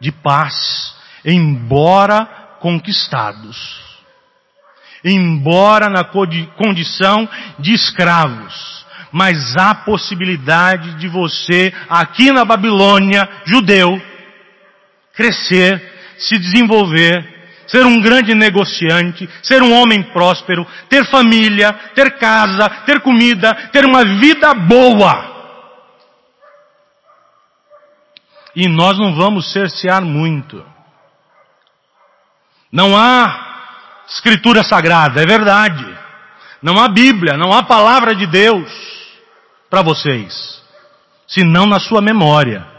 de 0.01 0.11
paz, 0.11 0.95
embora 1.23 2.25
conquistados, 2.59 3.81
embora 5.03 5.89
na 5.89 6.03
condição 6.03 7.27
de 7.57 7.73
escravos, 7.73 8.85
mas 9.11 9.55
há 9.55 9.73
possibilidade 9.73 10.95
de 10.95 11.07
você, 11.07 11.73
aqui 11.87 12.31
na 12.31 12.43
Babilônia, 12.43 13.27
judeu, 13.45 14.01
crescer, 15.13 15.81
se 16.17 16.37
desenvolver 16.37 17.34
ser 17.67 17.85
um 17.85 18.01
grande 18.01 18.33
negociante, 18.33 19.29
ser 19.41 19.61
um 19.61 19.73
homem 19.73 20.03
próspero, 20.03 20.65
ter 20.89 21.05
família, 21.05 21.73
ter 21.93 22.17
casa, 22.17 22.69
ter 22.85 23.01
comida, 23.01 23.53
ter 23.71 23.85
uma 23.85 24.03
vida 24.03 24.53
boa. 24.53 25.33
E 28.55 28.67
nós 28.67 28.97
não 28.97 29.13
vamos 29.15 29.51
cercear 29.51 30.01
muito. 30.03 30.65
Não 32.71 32.95
há 32.95 34.03
escritura 34.07 34.63
sagrada, 34.63 35.21
é 35.21 35.25
verdade. 35.25 35.85
Não 36.61 36.79
há 36.79 36.87
Bíblia, 36.87 37.37
não 37.37 37.53
há 37.53 37.63
palavra 37.63 38.15
de 38.15 38.25
Deus 38.25 38.71
para 39.69 39.81
vocês, 39.81 40.61
senão 41.27 41.65
na 41.65 41.79
sua 41.79 42.01
memória. 42.01 42.74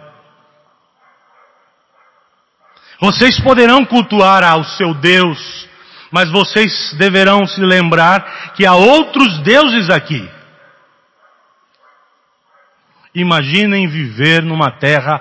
Vocês 3.00 3.38
poderão 3.40 3.84
cultuar 3.84 4.42
ao 4.42 4.64
seu 4.64 4.94
Deus, 4.94 5.68
mas 6.10 6.30
vocês 6.30 6.94
deverão 6.98 7.46
se 7.46 7.60
lembrar 7.60 8.52
que 8.54 8.64
há 8.64 8.74
outros 8.74 9.38
deuses 9.42 9.90
aqui. 9.90 10.28
Imaginem 13.14 13.88
viver 13.88 14.42
numa 14.42 14.70
terra 14.70 15.20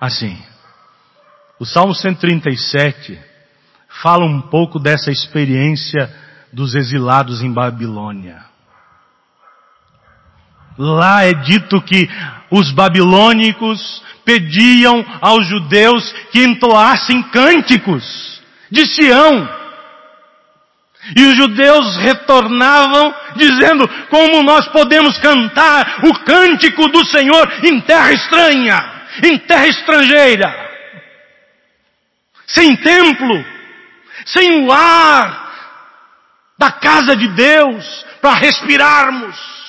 assim. 0.00 0.38
O 1.58 1.66
Salmo 1.66 1.94
137 1.94 3.20
fala 4.02 4.24
um 4.24 4.40
pouco 4.40 4.78
dessa 4.78 5.10
experiência 5.10 6.10
dos 6.52 6.74
exilados 6.74 7.42
em 7.42 7.52
Babilônia. 7.52 8.44
Lá 10.78 11.24
é 11.24 11.34
dito 11.34 11.80
que 11.82 12.08
os 12.50 12.72
babilônicos 12.72 14.02
pediam 14.24 15.04
aos 15.20 15.46
judeus 15.46 16.12
que 16.30 16.42
entoassem 16.44 17.22
cânticos 17.24 18.40
de 18.70 18.86
Sião. 18.86 19.60
E 21.16 21.24
os 21.24 21.36
judeus 21.36 21.96
retornavam 21.96 23.14
dizendo, 23.34 23.88
como 24.10 24.42
nós 24.42 24.68
podemos 24.68 25.18
cantar 25.18 26.00
o 26.04 26.14
cântico 26.24 26.88
do 26.88 27.04
Senhor 27.06 27.50
em 27.64 27.80
terra 27.80 28.12
estranha, 28.12 28.92
em 29.24 29.38
terra 29.38 29.66
estrangeira, 29.66 30.70
sem 32.46 32.76
templo, 32.76 33.44
sem 34.26 34.66
o 34.66 34.72
ar 34.72 35.50
da 36.58 36.70
casa 36.70 37.16
de 37.16 37.28
Deus 37.28 38.04
para 38.20 38.34
respirarmos, 38.34 39.59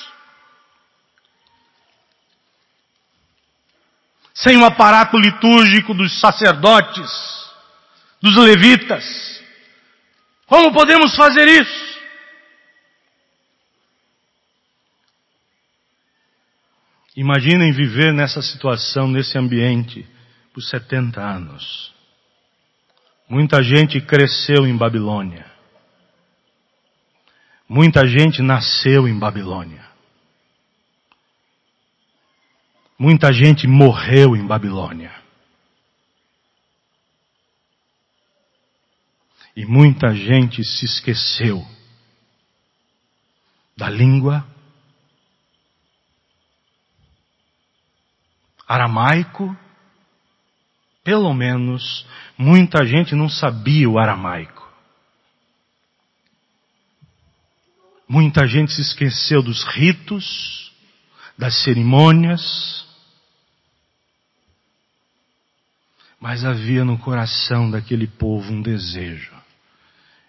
sem 4.42 4.58
o 4.58 4.66
aparato 4.66 5.18
litúrgico 5.18 5.94
dos 5.94 6.20
sacerdotes, 6.20 7.10
dos 8.22 8.36
levitas, 8.38 9.42
como 10.48 10.74
podemos 10.74 11.16
fazer 11.16 11.48
isso? 11.48 11.92
Imaginem 17.16 17.72
viver 17.72 18.14
nessa 18.14 18.42
situação, 18.42 19.08
nesse 19.08 19.38
ambiente, 19.38 20.08
por 20.54 20.62
70 20.62 21.22
anos. 21.22 21.94
Muita 23.30 23.62
gente 23.62 24.02
cresceu 24.02 24.66
em 24.66 24.76
Babilônia. 24.76 25.46
Muita 27.70 28.08
gente 28.08 28.42
nasceu 28.42 29.08
em 29.08 29.18
Babilônia. 29.18 29.91
Muita 33.02 33.34
gente 33.34 33.66
morreu 33.66 34.36
em 34.36 34.46
Babilônia. 34.46 35.12
E 39.56 39.66
muita 39.66 40.14
gente 40.14 40.64
se 40.64 40.86
esqueceu 40.86 41.66
da 43.76 43.90
língua 43.90 44.48
aramaico. 48.68 49.58
Pelo 51.04 51.34
menos 51.34 52.06
muita 52.38 52.86
gente 52.86 53.16
não 53.16 53.28
sabia 53.28 53.90
o 53.90 53.98
aramaico. 53.98 54.72
Muita 58.08 58.46
gente 58.46 58.72
se 58.72 58.82
esqueceu 58.82 59.42
dos 59.42 59.64
ritos, 59.64 60.72
das 61.36 61.64
cerimônias, 61.64 62.91
mas 66.22 66.46
havia 66.46 66.86
no 66.86 67.00
coração 67.00 67.72
daquele 67.72 68.06
povo 68.06 68.54
um 68.54 68.62
desejo 68.62 69.34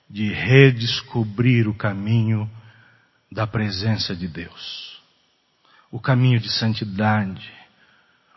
de 0.08 0.32
redescobrir 0.32 1.68
o 1.68 1.74
caminho 1.74 2.50
da 3.30 3.46
presença 3.46 4.16
de 4.16 4.26
Deus. 4.26 5.02
O 5.90 6.00
caminho 6.00 6.40
de 6.40 6.50
santidade, 6.50 7.52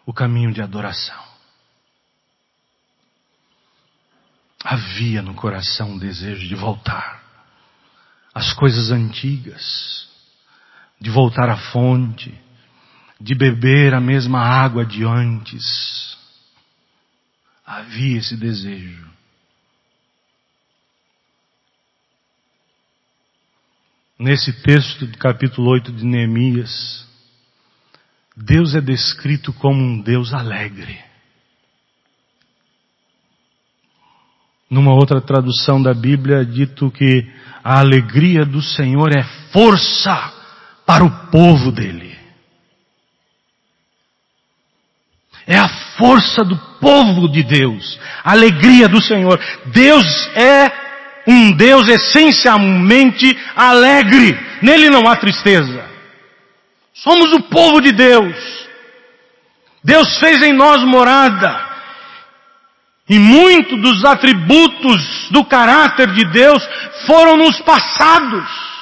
o 0.06 0.14
caminho 0.14 0.52
de 0.52 0.62
adoração. 0.62 1.24
Havia 4.62 5.22
no 5.22 5.34
coração 5.34 5.92
um 5.92 5.98
desejo 5.98 6.46
de 6.46 6.56
voltar 6.56 7.24
às 8.34 8.52
coisas 8.52 8.92
antigas, 8.92 10.10
de 11.00 11.10
voltar 11.10 11.50
à 11.50 11.56
fonte, 11.72 12.38
de 13.20 13.34
beber 13.34 13.94
a 13.94 14.02
mesma 14.02 14.42
água 14.42 14.86
de 14.86 15.06
antes. 15.06 16.15
Havia 17.66 18.20
esse 18.20 18.38
desejo. 18.38 19.06
Nesse 24.18 24.54
texto 24.62 25.08
do 25.08 25.18
capítulo 25.18 25.72
8 25.72 25.92
de 25.92 26.06
Neemias, 26.06 27.06
Deus 28.36 28.76
é 28.76 28.82
descrito 28.82 29.52
como 29.54 29.82
um 29.82 30.02
Deus 30.02 30.34
alegre. 30.34 31.04
Numa 34.70 34.94
outra 34.94 35.20
tradução 35.20 35.82
da 35.82 35.94
Bíblia 35.94 36.42
é 36.42 36.46
dito 36.46 36.92
que 36.92 37.32
a 37.64 37.80
alegria 37.80 38.46
do 38.46 38.62
Senhor 38.62 39.12
é 39.16 39.24
força 39.52 40.34
para 40.86 41.04
o 41.04 41.30
povo 41.30 41.72
dele. 41.72 42.16
É 45.48 45.58
a 45.58 45.70
força 45.98 46.44
do 46.44 46.58
povo 46.80 47.30
de 47.30 47.44
Deus, 47.44 48.00
a 48.24 48.32
alegria 48.32 48.88
do 48.88 49.02
Senhor. 49.02 49.40
Deus 49.66 50.30
é 50.36 50.72
um 51.28 51.52
Deus 51.52 51.88
essencialmente 51.88 53.38
alegre. 53.56 54.38
Nele 54.62 54.90
não 54.90 55.08
há 55.08 55.16
tristeza. 55.16 55.90
Somos 56.94 57.34
o 57.34 57.42
povo 57.44 57.82
de 57.82 57.92
Deus. 57.92 58.36
Deus 59.84 60.18
fez 60.20 60.42
em 60.44 60.54
nós 60.54 60.84
morada. 60.84 61.66
E 63.08 63.20
muitos 63.20 63.80
dos 63.82 64.04
atributos 64.04 65.30
do 65.30 65.46
caráter 65.46 66.12
de 66.14 66.26
Deus 66.32 66.68
foram 67.06 67.38
nos 67.38 67.60
passados. 67.62 68.75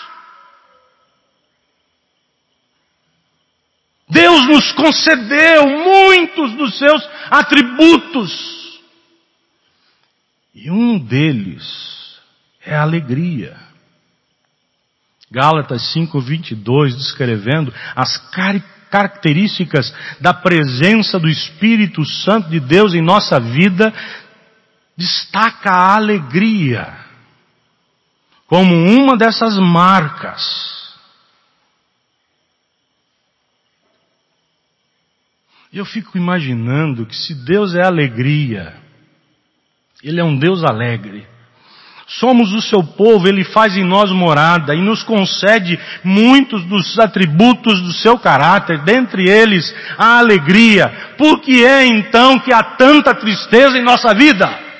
Deus 4.14 4.48
nos 4.48 4.72
concedeu 4.74 5.68
muitos 5.68 6.54
dos 6.54 6.78
seus 6.78 7.10
atributos. 7.30 8.54
E 10.54 10.70
um 10.70 11.00
deles 11.00 12.20
é 12.64 12.76
alegria. 12.76 13.58
Gálatas 15.32 15.92
5:22 15.94 16.96
descrevendo 16.96 17.74
as 17.96 18.18
características 18.90 19.92
da 20.22 20.32
presença 20.32 21.20
do 21.20 21.28
Espírito 21.28 22.06
Santo 22.06 22.50
de 22.50 22.60
Deus 22.60 22.94
em 22.94 23.02
nossa 23.02 23.40
vida, 23.40 23.92
destaca 24.96 25.72
a 25.72 25.96
alegria 25.96 26.96
como 28.46 28.76
uma 28.76 29.18
dessas 29.18 29.58
marcas. 29.58 30.83
Eu 35.74 35.86
fico 35.86 36.16
imaginando 36.16 37.04
que 37.04 37.16
se 37.16 37.34
Deus 37.34 37.74
é 37.74 37.84
alegria, 37.84 38.76
Ele 40.04 40.22
é 40.22 40.24
um 40.24 40.38
Deus 40.38 40.64
alegre. 40.64 41.26
Somos 42.06 42.54
o 42.54 42.62
seu 42.62 42.84
povo, 42.84 43.28
Ele 43.28 43.44
faz 43.44 43.76
em 43.76 43.84
nós 43.84 44.12
morada 44.12 44.76
e 44.76 44.82
nos 44.82 45.02
concede 45.02 45.80
muitos 46.04 46.64
dos 46.66 47.00
atributos 47.00 47.82
do 47.82 47.92
seu 47.92 48.20
caráter, 48.20 48.84
dentre 48.84 49.28
eles 49.28 49.74
a 49.98 50.20
alegria. 50.20 51.16
Por 51.18 51.40
que 51.40 51.66
é 51.66 51.88
então 51.88 52.38
que 52.40 52.54
há 52.54 52.62
tanta 52.62 53.16
tristeza 53.16 53.76
em 53.76 53.84
nossa 53.84 54.14
vida? 54.14 54.73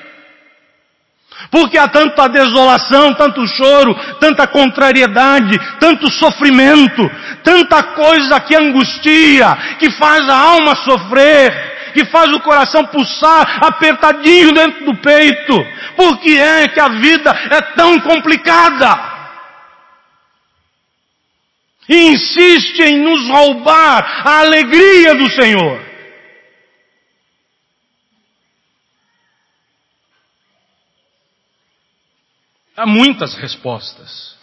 Por 1.54 1.70
que 1.70 1.78
há 1.78 1.86
tanta 1.86 2.26
desolação, 2.26 3.14
tanto 3.14 3.46
choro, 3.46 3.94
tanta 4.18 4.44
contrariedade, 4.44 5.56
tanto 5.78 6.10
sofrimento, 6.10 7.08
tanta 7.44 7.80
coisa 7.80 8.40
que 8.40 8.56
angustia, 8.56 9.56
que 9.78 9.88
faz 9.92 10.28
a 10.28 10.36
alma 10.36 10.74
sofrer? 10.74 11.72
que 11.94 12.04
faz 12.06 12.28
o 12.32 12.40
coração 12.40 12.84
pulsar 12.86 13.64
apertadinho 13.64 14.50
dentro 14.50 14.84
do 14.84 14.96
peito. 14.96 15.54
Por 15.94 16.18
que 16.18 16.36
é 16.36 16.66
que 16.66 16.80
a 16.80 16.88
vida 16.88 17.30
é 17.52 17.60
tão 17.76 18.00
complicada? 18.00 18.98
E 21.88 22.08
insiste 22.08 22.80
em 22.80 22.98
nos 22.98 23.28
roubar 23.28 24.22
a 24.26 24.40
alegria 24.40 25.14
do 25.14 25.30
Senhor. 25.30 25.93
Há 32.76 32.86
muitas 32.86 33.34
respostas. 33.34 34.34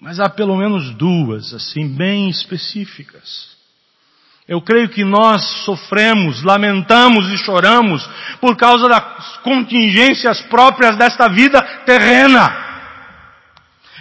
Mas 0.00 0.18
há 0.18 0.28
pelo 0.28 0.56
menos 0.56 0.94
duas, 0.94 1.54
assim, 1.54 1.88
bem 1.88 2.28
específicas. 2.28 3.56
Eu 4.48 4.60
creio 4.60 4.88
que 4.88 5.04
nós 5.04 5.42
sofremos, 5.64 6.42
lamentamos 6.42 7.28
e 7.28 7.38
choramos 7.38 8.04
por 8.40 8.56
causa 8.56 8.88
das 8.88 9.36
contingências 9.38 10.42
próprias 10.42 10.96
desta 10.96 11.28
vida 11.28 11.62
terrena. 11.86 12.61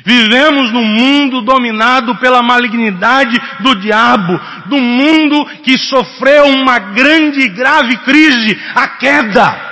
Vivemos 0.04 0.72
num 0.72 0.86
mundo 0.86 1.42
dominado 1.42 2.16
pela 2.18 2.42
malignidade 2.42 3.38
do 3.60 3.76
diabo, 3.76 4.40
do 4.66 4.78
mundo 4.78 5.46
que 5.64 5.78
sofreu 5.78 6.46
uma 6.46 6.80
grande 6.80 7.42
e 7.42 7.50
grave 7.50 7.98
crise, 7.98 8.60
a 8.76 8.88
queda. 8.88 9.72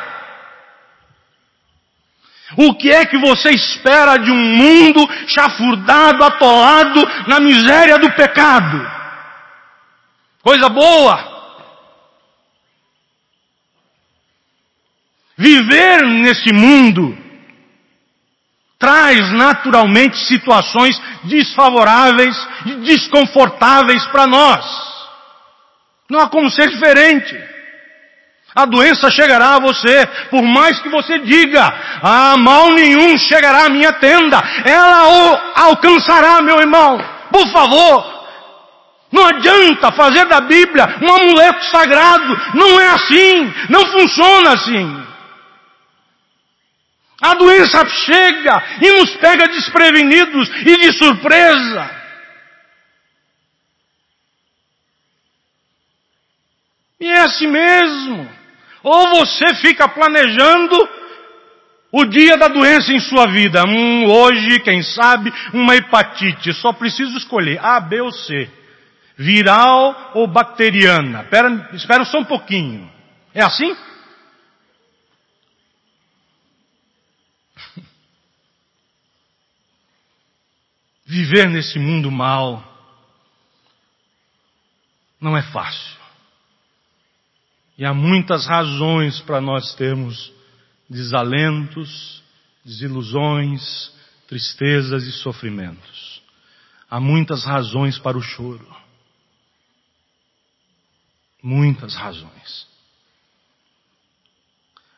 O 2.57 2.75
que 2.75 2.91
é 2.91 3.05
que 3.05 3.17
você 3.17 3.51
espera 3.51 4.17
de 4.17 4.31
um 4.31 4.55
mundo 4.55 5.07
chafurdado, 5.27 6.23
atolado 6.23 7.01
na 7.27 7.39
miséria 7.39 7.97
do 7.97 8.11
pecado? 8.11 8.89
Coisa 10.41 10.69
boa. 10.69 11.39
Viver 15.37 16.05
nesse 16.05 16.53
mundo 16.53 17.28
traz 18.79 19.29
naturalmente 19.33 20.17
situações 20.25 20.99
desfavoráveis 21.25 22.35
e 22.65 22.75
desconfortáveis 22.77 24.05
para 24.05 24.25
nós. 24.25 24.65
Não 26.09 26.19
há 26.19 26.29
como 26.29 26.49
ser 26.49 26.69
diferente. 26.69 27.37
A 28.55 28.65
doença 28.65 29.11
chegará 29.11 29.55
a 29.55 29.59
você, 29.59 30.07
por 30.31 30.41
mais 30.41 30.79
que 30.79 30.89
você 30.89 31.19
diga, 31.19 31.71
ah, 32.01 32.35
mal 32.37 32.71
nenhum 32.71 33.17
chegará 33.17 33.65
à 33.65 33.69
minha 33.69 33.93
tenda, 33.93 34.41
ela 34.65 35.39
alcançará, 35.55 36.41
meu 36.41 36.57
irmão. 36.59 36.97
Por 37.31 37.47
favor, 37.51 38.19
não 39.11 39.25
adianta 39.25 39.91
fazer 39.91 40.25
da 40.25 40.41
Bíblia 40.41 40.97
um 41.01 41.13
amuleto 41.13 41.63
sagrado. 41.65 42.41
Não 42.53 42.79
é 42.79 42.87
assim. 42.87 43.53
Não 43.69 43.85
funciona 43.91 44.53
assim. 44.53 45.08
A 47.21 47.33
doença 47.33 47.85
chega 47.85 48.63
e 48.81 48.91
nos 48.99 49.15
pega 49.17 49.47
desprevenidos 49.47 50.49
e 50.65 50.77
de 50.77 50.93
surpresa. 50.93 51.99
E 56.99 57.07
é 57.07 57.21
assim 57.21 57.47
mesmo. 57.47 58.29
Ou 58.83 59.09
você 59.09 59.55
fica 59.55 59.87
planejando 59.87 60.89
o 61.91 62.05
dia 62.05 62.37
da 62.37 62.47
doença 62.47 62.91
em 62.93 62.99
sua 62.99 63.27
vida. 63.27 63.63
Hum, 63.65 64.05
hoje, 64.05 64.59
quem 64.59 64.81
sabe, 64.81 65.33
uma 65.53 65.75
hepatite. 65.75 66.53
Só 66.53 66.71
preciso 66.71 67.17
escolher 67.17 67.59
A, 67.63 67.79
B 67.79 68.01
ou 68.01 68.11
C. 68.11 68.49
Viral 69.17 70.11
ou 70.13 70.27
bacteriana. 70.27 71.21
Espera, 71.23 71.69
espera 71.73 72.05
só 72.05 72.19
um 72.19 72.25
pouquinho. 72.25 72.89
É 73.33 73.43
assim? 73.43 73.75
Viver 81.09 81.49
nesse 81.49 81.79
mundo 81.79 82.11
mal 82.11 82.63
não 85.19 85.35
é 85.35 85.41
fácil. 85.41 85.97
E 87.75 87.83
há 87.83 87.91
muitas 87.95 88.45
razões 88.45 89.19
para 89.19 89.41
nós 89.41 89.73
termos 89.73 90.31
desalentos, 90.87 92.21
desilusões, 92.63 93.91
tristezas 94.27 95.03
e 95.05 95.11
sofrimentos. 95.11 96.21
Há 96.87 96.99
muitas 96.99 97.43
razões 97.43 97.97
para 97.97 98.15
o 98.15 98.21
choro. 98.21 98.67
Muitas 101.41 101.95
razões. 101.95 102.67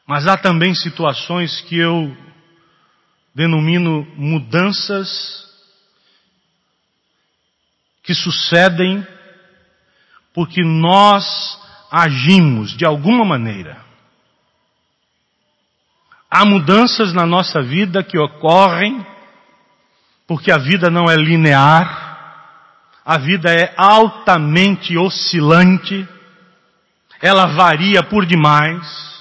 Mas 0.06 0.28
há 0.28 0.36
também 0.36 0.76
situações 0.76 1.62
que 1.62 1.78
eu 1.78 2.14
denomino 3.34 4.04
mudanças 4.18 5.50
que 8.04 8.14
sucedem 8.14 9.06
porque 10.34 10.64
nós 10.64 11.60
agimos 11.92 12.76
de 12.76 12.86
alguma 12.86 13.26
maneira. 13.26 13.78
Há 16.30 16.46
mudanças 16.46 17.14
na 17.14 17.26
nossa 17.26 17.62
vida 17.62 18.04
que 18.04 18.18
ocorrem 18.18 19.06
porque 20.32 20.50
a 20.50 20.58
vida 20.58 20.90
não 20.90 21.12
é 21.12 21.16
linear, 21.18 22.12
a 23.06 23.18
vida 23.18 23.54
é 23.54 23.74
altamente 23.76 24.98
oscilante, 24.98 26.08
ela 27.22 27.48
varia 27.48 28.02
por 28.02 28.26
demais. 28.26 29.12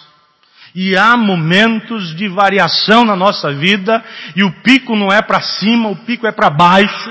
E 0.72 0.96
há 0.96 1.16
momentos 1.16 2.14
de 2.14 2.28
variação 2.28 3.04
na 3.04 3.16
nossa 3.16 3.52
vida, 3.52 4.04
e 4.36 4.44
o 4.44 4.52
pico 4.62 4.94
não 4.94 5.08
é 5.08 5.20
para 5.20 5.40
cima, 5.40 5.88
o 5.88 5.96
pico 5.96 6.28
é 6.28 6.30
para 6.30 6.48
baixo. 6.48 7.10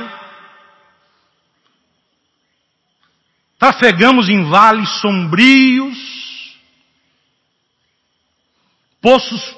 Trafegamos 3.59 4.29
em 4.29 4.49
vales 4.49 4.89
sombrios, 5.01 5.97
poços, 9.01 9.57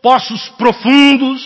poços 0.00 0.48
profundos, 0.50 1.42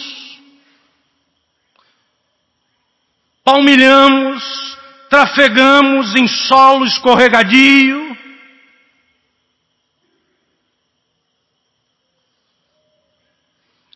palmilhamos, 3.43 4.45
trafegamos 5.09 6.15
em 6.15 6.29
solo 6.29 6.85
escorregadio, 6.85 8.07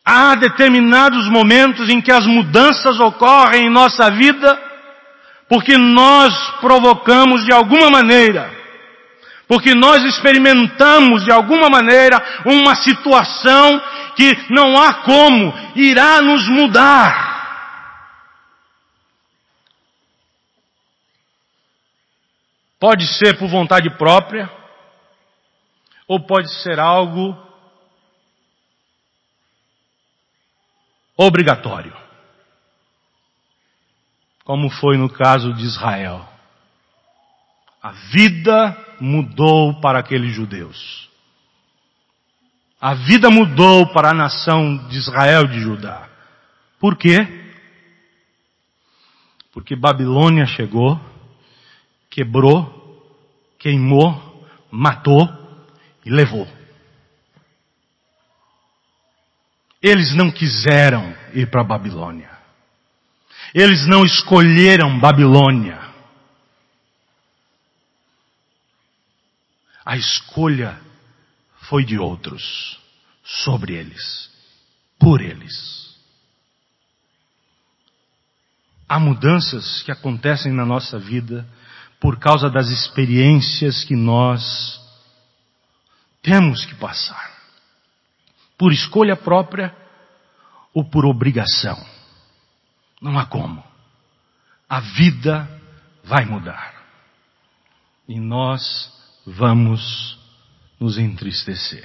Há 0.05 0.35
determinados 0.35 1.31
momentos 1.31 1.88
em 1.88 2.00
que 2.00 2.11
as 2.11 2.26
mudanças 2.26 2.98
ocorrem 2.98 3.66
em 3.66 3.70
nossa 3.70 4.11
vida 4.11 4.71
porque 5.52 5.76
nós 5.76 6.32
provocamos 6.62 7.44
de 7.44 7.52
alguma 7.52 7.90
maneira, 7.90 8.50
porque 9.46 9.74
nós 9.74 10.02
experimentamos 10.02 11.26
de 11.26 11.30
alguma 11.30 11.68
maneira 11.68 12.16
uma 12.46 12.74
situação 12.74 13.78
que 14.16 14.34
não 14.48 14.80
há 14.80 15.02
como, 15.02 15.52
irá 15.76 16.22
nos 16.22 16.48
mudar. 16.48 17.32
Pode 22.80 23.06
ser 23.18 23.38
por 23.38 23.46
vontade 23.46 23.90
própria, 23.98 24.50
ou 26.08 26.18
pode 26.18 26.50
ser 26.62 26.80
algo 26.80 27.36
obrigatório 31.14 32.01
como 34.44 34.68
foi 34.70 34.96
no 34.96 35.09
caso 35.09 35.52
de 35.55 35.64
Israel. 35.64 36.28
A 37.83 37.92
vida 37.92 38.76
mudou 39.00 39.81
para 39.81 39.98
aqueles 39.98 40.35
judeus. 40.35 41.11
A 42.81 42.94
vida 42.94 43.31
mudou 43.31 43.92
para 43.92 44.11
a 44.11 44.14
nação 44.14 44.88
de 44.88 44.98
Israel 44.98 45.46
de 45.46 45.61
Judá. 45.61 46.09
Por 46.81 46.96
quê? 46.96 47.18
Porque 49.52 49.76
Babilônia 49.76 50.46
chegou, 50.46 51.00
quebrou, 52.11 53.09
queimou, 53.59 54.44
matou 54.68 55.28
e 56.05 56.11
levou. 56.11 56.48
Eles 59.81 60.14
não 60.14 60.31
quiseram 60.31 61.14
ir 61.35 61.50
para 61.50 61.61
a 61.61 61.64
Babilônia. 61.64 62.31
Eles 63.54 63.86
não 63.86 64.04
escolheram 64.04 64.98
Babilônia. 64.98 65.80
A 69.84 69.96
escolha 69.96 70.80
foi 71.68 71.84
de 71.84 71.98
outros, 71.98 72.80
sobre 73.24 73.74
eles, 73.74 74.30
por 74.98 75.20
eles. 75.20 75.96
Há 78.88 78.98
mudanças 78.98 79.82
que 79.82 79.90
acontecem 79.90 80.52
na 80.52 80.64
nossa 80.64 80.98
vida 80.98 81.46
por 82.00 82.18
causa 82.18 82.50
das 82.50 82.68
experiências 82.68 83.84
que 83.84 83.96
nós 83.96 84.80
temos 86.22 86.64
que 86.64 86.74
passar. 86.74 87.32
Por 88.56 88.72
escolha 88.72 89.16
própria 89.16 89.74
ou 90.74 90.84
por 90.84 91.04
obrigação. 91.04 91.76
Não 93.02 93.18
há 93.18 93.26
como. 93.26 93.62
A 94.68 94.78
vida 94.78 95.60
vai 96.04 96.24
mudar. 96.24 96.72
E 98.08 98.20
nós 98.20 98.62
vamos 99.26 100.16
nos 100.78 100.96
entristecer. 100.96 101.84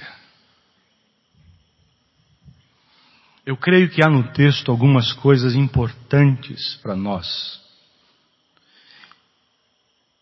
Eu 3.44 3.56
creio 3.56 3.90
que 3.90 4.02
há 4.02 4.08
no 4.08 4.32
texto 4.32 4.70
algumas 4.70 5.12
coisas 5.14 5.54
importantes 5.54 6.76
para 6.76 6.94
nós, 6.94 7.60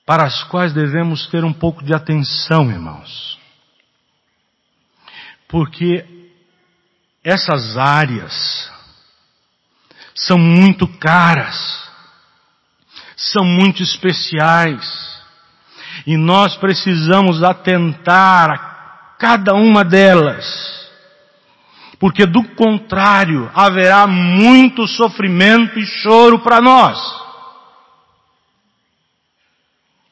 para 0.06 0.24
as 0.24 0.44
quais 0.44 0.72
devemos 0.72 1.26
ter 1.26 1.44
um 1.44 1.52
pouco 1.52 1.84
de 1.84 1.92
atenção, 1.92 2.70
irmãos. 2.70 3.38
Porque 5.48 6.30
essas 7.24 7.76
áreas 7.76 8.70
são 10.16 10.38
muito 10.38 10.88
caras, 10.98 11.54
são 13.16 13.44
muito 13.44 13.82
especiais. 13.82 15.14
E 16.06 16.16
nós 16.16 16.56
precisamos 16.56 17.42
atentar 17.42 18.50
a 18.50 18.58
cada 19.18 19.54
uma 19.54 19.84
delas. 19.84 20.44
Porque 21.98 22.26
do 22.26 22.42
contrário, 22.54 23.50
haverá 23.54 24.06
muito 24.06 24.86
sofrimento 24.86 25.78
e 25.78 25.86
choro 25.86 26.38
para 26.40 26.60
nós. 26.60 26.98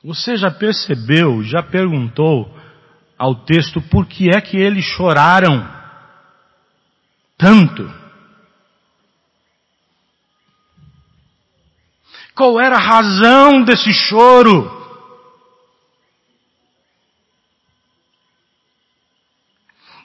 Você 0.03 0.37
já 0.37 0.51
percebeu, 0.51 1.43
já 1.43 1.63
perguntou 1.63 2.55
ao 3.19 3.35
texto 3.45 3.81
por 3.81 4.07
que 4.07 4.29
é 4.29 4.41
que 4.41 4.57
eles 4.57 4.85
choraram 4.85 5.67
tanto? 7.39 8.04
Qual 12.35 12.61
era 12.61 12.77
a 12.77 12.81
razão 12.81 13.63
desse 13.63 13.93
choro? 13.93 14.83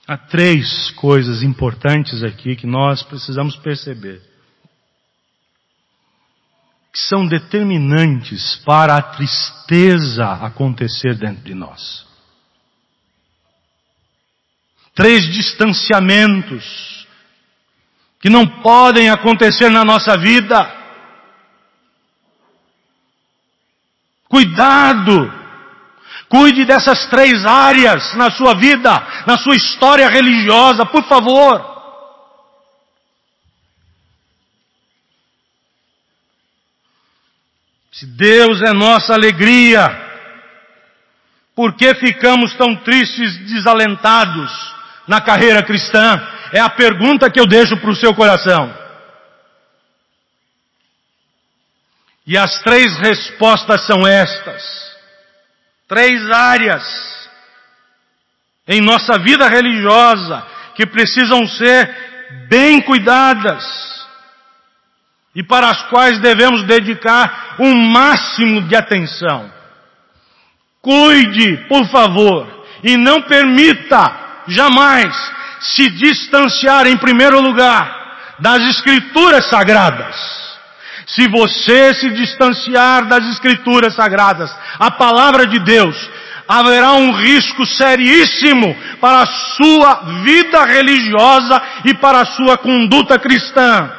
Há 0.07 0.17
três 0.17 0.91
coisas 0.91 1.43
importantes 1.43 2.23
aqui 2.23 2.55
que 2.55 2.67
nós 2.67 3.03
precisamos 3.03 3.55
perceber. 3.55 4.21
Que 6.91 6.99
são 6.99 7.27
determinantes 7.27 8.55
para 8.65 8.97
a 8.97 9.01
tristeza 9.01 10.25
acontecer 10.41 11.15
dentro 11.15 11.43
de 11.43 11.53
nós. 11.53 12.07
Três 14.95 15.25
distanciamentos 15.31 17.07
que 18.19 18.29
não 18.29 18.45
podem 18.61 19.09
acontecer 19.09 19.69
na 19.69 19.85
nossa 19.85 20.17
vida. 20.17 20.78
Cuidado 24.29 25.39
Cuide 26.29 26.63
dessas 26.63 27.07
três 27.07 27.43
áreas 27.43 28.13
na 28.13 28.29
sua 28.29 28.53
vida, 28.53 28.91
na 29.25 29.35
sua 29.39 29.55
história 29.55 30.07
religiosa, 30.07 30.85
por 30.85 31.03
favor. 31.05 31.67
Se 37.91 38.05
Deus 38.05 38.61
é 38.61 38.71
nossa 38.71 39.15
alegria, 39.15 39.89
por 41.55 41.73
que 41.73 41.95
ficamos 41.95 42.53
tão 42.53 42.75
tristes, 42.75 43.39
desalentados 43.51 44.51
na 45.07 45.19
carreira 45.19 45.63
cristã? 45.63 46.21
É 46.53 46.59
a 46.59 46.69
pergunta 46.69 47.29
que 47.31 47.39
eu 47.39 47.47
deixo 47.47 47.75
para 47.77 47.89
o 47.89 47.95
seu 47.95 48.13
coração. 48.13 48.71
E 52.29 52.37
as 52.37 52.61
três 52.61 52.95
respostas 52.99 53.87
são 53.87 54.05
estas. 54.05 54.63
Três 55.87 56.29
áreas 56.29 56.83
em 58.67 58.81
nossa 58.81 59.17
vida 59.17 59.49
religiosa 59.49 60.45
que 60.75 60.85
precisam 60.85 61.47
ser 61.47 62.47
bem 62.47 62.81
cuidadas 62.81 63.65
e 65.33 65.41
para 65.41 65.71
as 65.71 65.81
quais 65.89 66.19
devemos 66.19 66.61
dedicar 66.67 67.55
um 67.59 67.73
máximo 67.89 68.61
de 68.61 68.75
atenção. 68.75 69.51
Cuide, 70.83 71.65
por 71.67 71.89
favor, 71.89 72.63
e 72.83 72.95
não 72.95 73.23
permita 73.23 74.43
jamais 74.47 75.15
se 75.61 75.89
distanciar 75.89 76.85
em 76.85 76.95
primeiro 76.95 77.41
lugar 77.41 78.37
das 78.37 78.61
escrituras 78.75 79.49
sagradas. 79.49 80.48
Se 81.09 81.27
você 81.27 81.93
se 81.95 82.09
distanciar 82.11 83.07
das 83.07 83.25
escrituras 83.29 83.95
sagradas, 83.95 84.55
a 84.77 84.91
palavra 84.91 85.47
de 85.47 85.59
Deus, 85.59 85.95
haverá 86.47 86.93
um 86.93 87.11
risco 87.11 87.65
seríssimo 87.65 88.75
para 89.01 89.21
a 89.21 89.25
sua 89.25 89.95
vida 90.23 90.63
religiosa 90.65 91.61
e 91.85 91.93
para 91.95 92.21
a 92.21 92.25
sua 92.25 92.57
conduta 92.57 93.17
cristã. 93.17 93.91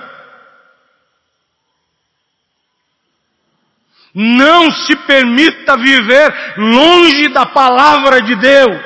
Não 4.15 4.71
se 4.71 4.95
permita 4.97 5.77
viver 5.77 6.55
longe 6.59 7.29
da 7.29 7.47
palavra 7.47 8.21
de 8.23 8.37
Deus. 8.37 8.83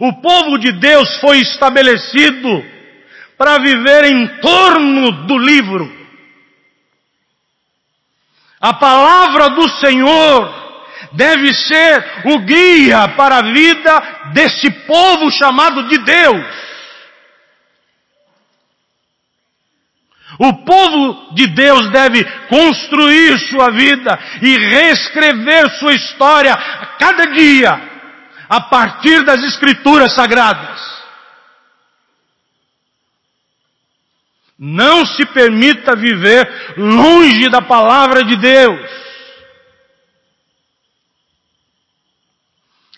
O 0.00 0.20
povo 0.20 0.58
de 0.58 0.72
Deus 0.72 1.20
foi 1.20 1.38
estabelecido 1.38 2.79
para 3.40 3.56
viver 3.56 4.04
em 4.04 4.26
torno 4.42 5.12
do 5.26 5.38
livro. 5.38 5.90
A 8.60 8.74
palavra 8.74 9.48
do 9.48 9.66
Senhor 9.66 10.76
deve 11.12 11.54
ser 11.54 12.04
o 12.26 12.40
guia 12.40 13.08
para 13.16 13.38
a 13.38 13.50
vida 13.50 14.30
desse 14.34 14.70
povo 14.86 15.30
chamado 15.30 15.88
de 15.88 15.96
Deus. 16.04 16.46
O 20.38 20.52
povo 20.62 21.34
de 21.34 21.46
Deus 21.46 21.90
deve 21.92 22.22
construir 22.46 23.38
sua 23.48 23.70
vida 23.70 24.18
e 24.42 24.54
reescrever 24.58 25.70
sua 25.78 25.94
história 25.94 26.52
a 26.52 26.86
cada 26.98 27.24
dia, 27.28 27.70
a 28.50 28.60
partir 28.60 29.24
das 29.24 29.42
Escrituras 29.44 30.14
Sagradas. 30.14 30.99
Não 34.62 35.06
se 35.06 35.24
permita 35.24 35.96
viver 35.96 36.74
longe 36.76 37.48
da 37.48 37.62
palavra 37.62 38.22
de 38.22 38.36
Deus. 38.36 38.90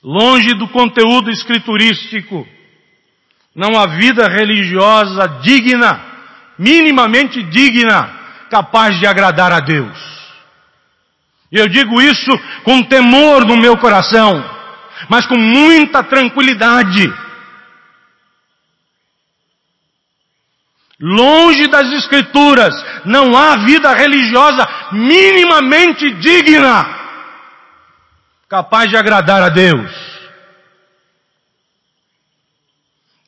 Longe 0.02 0.54
do 0.54 0.66
conteúdo 0.66 1.30
escriturístico. 1.30 2.44
Não 3.54 3.78
há 3.78 3.86
vida 3.96 4.26
religiosa 4.26 5.40
digna, 5.40 6.04
minimamente 6.58 7.40
digna, 7.44 8.10
capaz 8.50 8.98
de 8.98 9.06
agradar 9.06 9.52
a 9.52 9.60
Deus. 9.60 9.96
E 11.52 11.60
eu 11.60 11.68
digo 11.68 12.02
isso 12.02 12.30
com 12.64 12.82
temor 12.82 13.46
no 13.46 13.56
meu 13.56 13.76
coração, 13.76 14.42
mas 15.08 15.26
com 15.26 15.38
muita 15.38 16.02
tranquilidade 16.02 17.21
Longe 21.00 21.66
das 21.68 21.90
Escrituras 21.92 22.74
não 23.04 23.36
há 23.36 23.56
vida 23.64 23.92
religiosa 23.92 24.66
minimamente 24.92 26.10
digna, 26.14 26.86
capaz 28.48 28.88
de 28.88 28.96
agradar 28.96 29.42
a 29.42 29.48
Deus. 29.48 29.90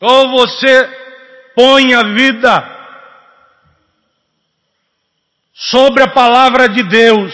Ou 0.01 0.31
você 0.31 0.89
põe 1.57 1.95
a 1.95 2.03
vida 2.03 2.75
sobre 5.55 6.03
a 6.03 6.09
palavra 6.09 6.69
de 6.69 6.83
Deus, 6.83 7.33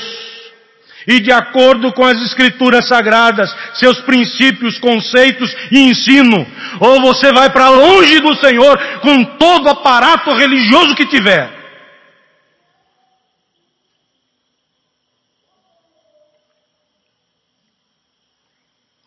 e 1.10 1.18
de 1.18 1.32
acordo 1.32 1.92
com 1.92 2.04
as 2.04 2.22
escrituras 2.22 2.86
sagradas, 2.86 3.50
seus 3.74 4.00
princípios, 4.02 4.78
conceitos 4.78 5.52
e 5.72 5.80
ensino, 5.80 6.46
ou 6.78 7.00
você 7.00 7.32
vai 7.32 7.50
para 7.50 7.68
longe 7.68 8.20
do 8.20 8.32
Senhor 8.36 8.78
com 9.00 9.24
todo 9.36 9.66
o 9.66 9.70
aparato 9.70 10.30
religioso 10.30 10.94
que 10.94 11.06
tiver. 11.06 11.58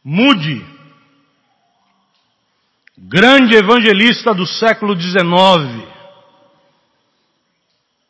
Mude, 0.03 0.61
grande 2.97 3.55
evangelista 3.55 4.33
do 4.33 4.45
século 4.45 4.99
XIX, 4.99 5.87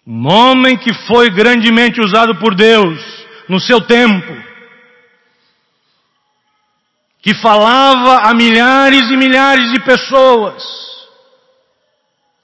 um 0.08 0.28
homem 0.28 0.76
que 0.76 0.92
foi 1.06 1.30
grandemente 1.30 2.02
usado 2.02 2.40
por 2.40 2.56
Deus, 2.56 3.23
no 3.54 3.60
seu 3.60 3.80
tempo, 3.82 4.36
que 7.22 7.36
falava 7.36 8.28
a 8.28 8.34
milhares 8.34 9.12
e 9.12 9.16
milhares 9.16 9.72
de 9.72 9.80
pessoas, 9.82 10.64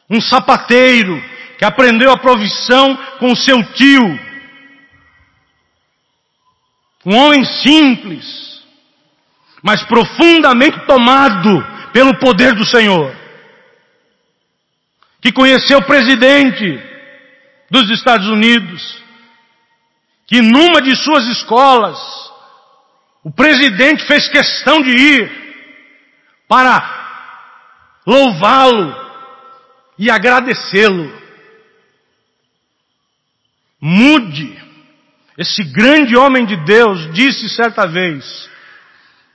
um 0.07 0.21
sapateiro 0.21 1.19
que 1.57 1.65
aprendeu 1.65 2.11
a 2.11 2.17
profissão 2.17 2.95
com 3.17 3.35
seu 3.35 3.57
tio, 3.73 4.19
um 7.03 7.15
homem 7.15 7.43
simples, 7.43 8.61
mas 9.63 9.81
profundamente 9.85 10.85
tomado 10.85 11.89
pelo 11.91 12.19
poder 12.19 12.53
do 12.53 12.65
Senhor, 12.67 13.15
que 15.19 15.31
conheceu 15.31 15.79
o 15.79 15.87
presidente 15.87 16.79
dos 17.71 17.89
Estados 17.89 18.27
Unidos, 18.27 19.08
que 20.29 20.43
numa 20.43 20.79
de 20.79 20.95
suas 20.95 21.25
escolas, 21.27 21.97
o 23.23 23.31
presidente 23.31 24.05
fez 24.05 24.29
questão 24.29 24.79
de 24.79 24.91
ir 24.91 25.31
para 26.47 27.99
louvá-lo 28.05 28.95
e 29.97 30.11
agradecê-lo. 30.11 31.11
Mude. 33.81 34.55
Esse 35.35 35.63
grande 35.63 36.15
homem 36.15 36.45
de 36.45 36.57
Deus 36.63 37.11
disse 37.11 37.49
certa 37.49 37.87
vez 37.87 38.47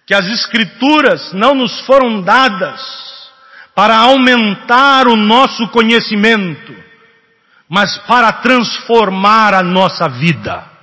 que 0.06 0.14
as 0.14 0.26
Escrituras 0.26 1.32
não 1.32 1.56
nos 1.56 1.80
foram 1.86 2.22
dadas 2.22 2.80
para 3.74 3.96
aumentar 3.96 5.08
o 5.08 5.16
nosso 5.16 5.66
conhecimento, 5.70 6.72
mas 7.68 7.98
para 8.06 8.30
transformar 8.34 9.54
a 9.54 9.62
nossa 9.62 10.08
vida. 10.08 10.73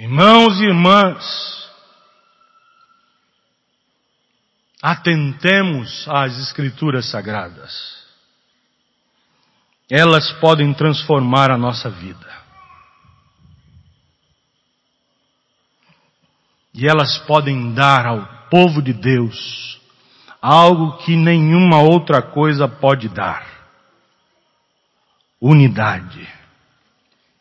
Irmãos 0.00 0.58
e 0.58 0.64
irmãs, 0.64 1.70
atentemos 4.80 6.08
às 6.08 6.38
Escrituras 6.38 7.10
Sagradas. 7.10 8.02
Elas 9.90 10.32
podem 10.40 10.72
transformar 10.72 11.50
a 11.50 11.58
nossa 11.58 11.90
vida. 11.90 12.26
E 16.72 16.88
elas 16.88 17.18
podem 17.26 17.74
dar 17.74 18.06
ao 18.06 18.26
povo 18.48 18.80
de 18.80 18.94
Deus 18.94 19.78
algo 20.40 20.96
que 21.04 21.14
nenhuma 21.14 21.82
outra 21.82 22.22
coisa 22.22 22.66
pode 22.66 23.06
dar: 23.10 23.46
unidade, 25.38 26.26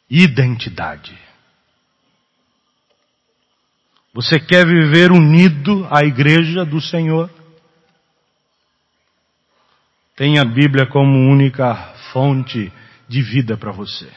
identidade. 0.10 1.29
Você 4.14 4.40
quer 4.40 4.66
viver 4.66 5.12
unido 5.12 5.88
à 5.92 6.04
igreja 6.04 6.66
do 6.66 6.82
Senhor? 6.82 7.30
Tenha 10.16 10.42
a 10.42 10.46
Bíblia 10.46 10.88
como 10.88 11.32
única 11.32 11.76
fonte 12.12 12.72
de 13.08 13.22
vida 13.22 13.56
para 13.56 13.72
você. 13.72 14.10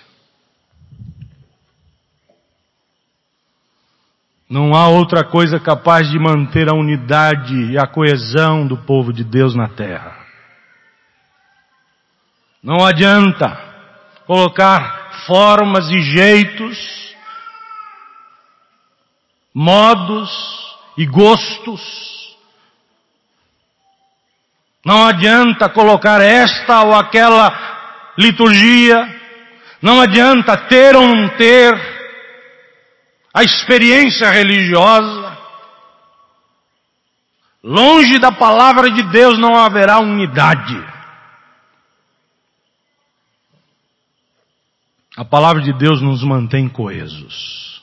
Não 4.49 4.75
há 4.75 4.89
outra 4.89 5.25
coisa 5.25 5.61
capaz 5.61 6.11
de 6.11 6.19
manter 6.19 6.69
a 6.69 6.75
unidade 6.75 7.73
e 7.73 7.79
a 7.79 7.87
coesão 7.87 8.67
do 8.67 8.77
povo 8.77 9.13
de 9.13 9.25
Deus 9.25 9.55
na 9.55 9.69
terra. 9.69 10.15
Não 12.63 12.85
adianta 12.85 13.59
colocar 14.27 15.25
formas 15.27 15.91
e 15.91 16.01
jeitos 16.01 17.12
modos 19.55 20.31
e 20.97 21.07
gostos. 21.07 21.81
Não 24.85 25.07
adianta 25.07 25.69
colocar 25.69 26.21
esta 26.21 26.83
ou 26.83 26.95
aquela 26.95 28.13
liturgia, 28.19 29.21
não 29.81 30.01
adianta 30.01 30.57
ter 30.57 30.97
ou 30.97 31.07
não 31.07 31.29
ter 31.31 31.73
a 33.33 33.43
experiência 33.43 34.31
religiosa. 34.31 35.39
Longe 37.63 38.19
da 38.19 38.33
palavra 38.33 38.91
de 38.91 39.03
Deus 39.05 39.39
não 39.39 39.57
haverá 39.57 40.01
unidade. 40.01 40.93
A 45.17 45.25
palavra 45.25 45.63
de 45.63 45.73
Deus 45.73 46.01
nos 46.01 46.25
mantém 46.25 46.69
coesos. 46.69 47.82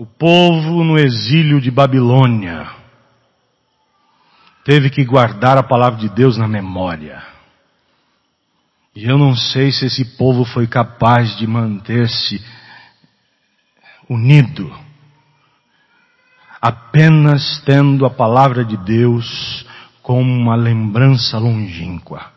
O 0.00 0.06
povo 0.06 0.82
no 0.82 0.98
exílio 0.98 1.60
de 1.60 1.70
Babilônia 1.70 2.70
teve 4.64 4.88
que 4.88 5.04
guardar 5.04 5.58
a 5.58 5.62
palavra 5.62 6.00
de 6.00 6.08
Deus 6.08 6.38
na 6.38 6.48
memória. 6.48 7.22
E 8.96 9.04
eu 9.04 9.18
não 9.18 9.36
sei 9.36 9.70
se 9.70 9.84
esse 9.84 10.16
povo 10.16 10.42
foi 10.42 10.66
capaz 10.66 11.36
de 11.36 11.46
manter-se 11.46 12.42
unido, 14.08 14.74
apenas 16.62 17.62
tendo 17.66 18.06
a 18.06 18.10
palavra 18.10 18.64
de 18.64 18.78
Deus 18.78 19.66
como 20.00 20.32
uma 20.32 20.56
lembrança 20.56 21.36
longínqua. 21.38 22.32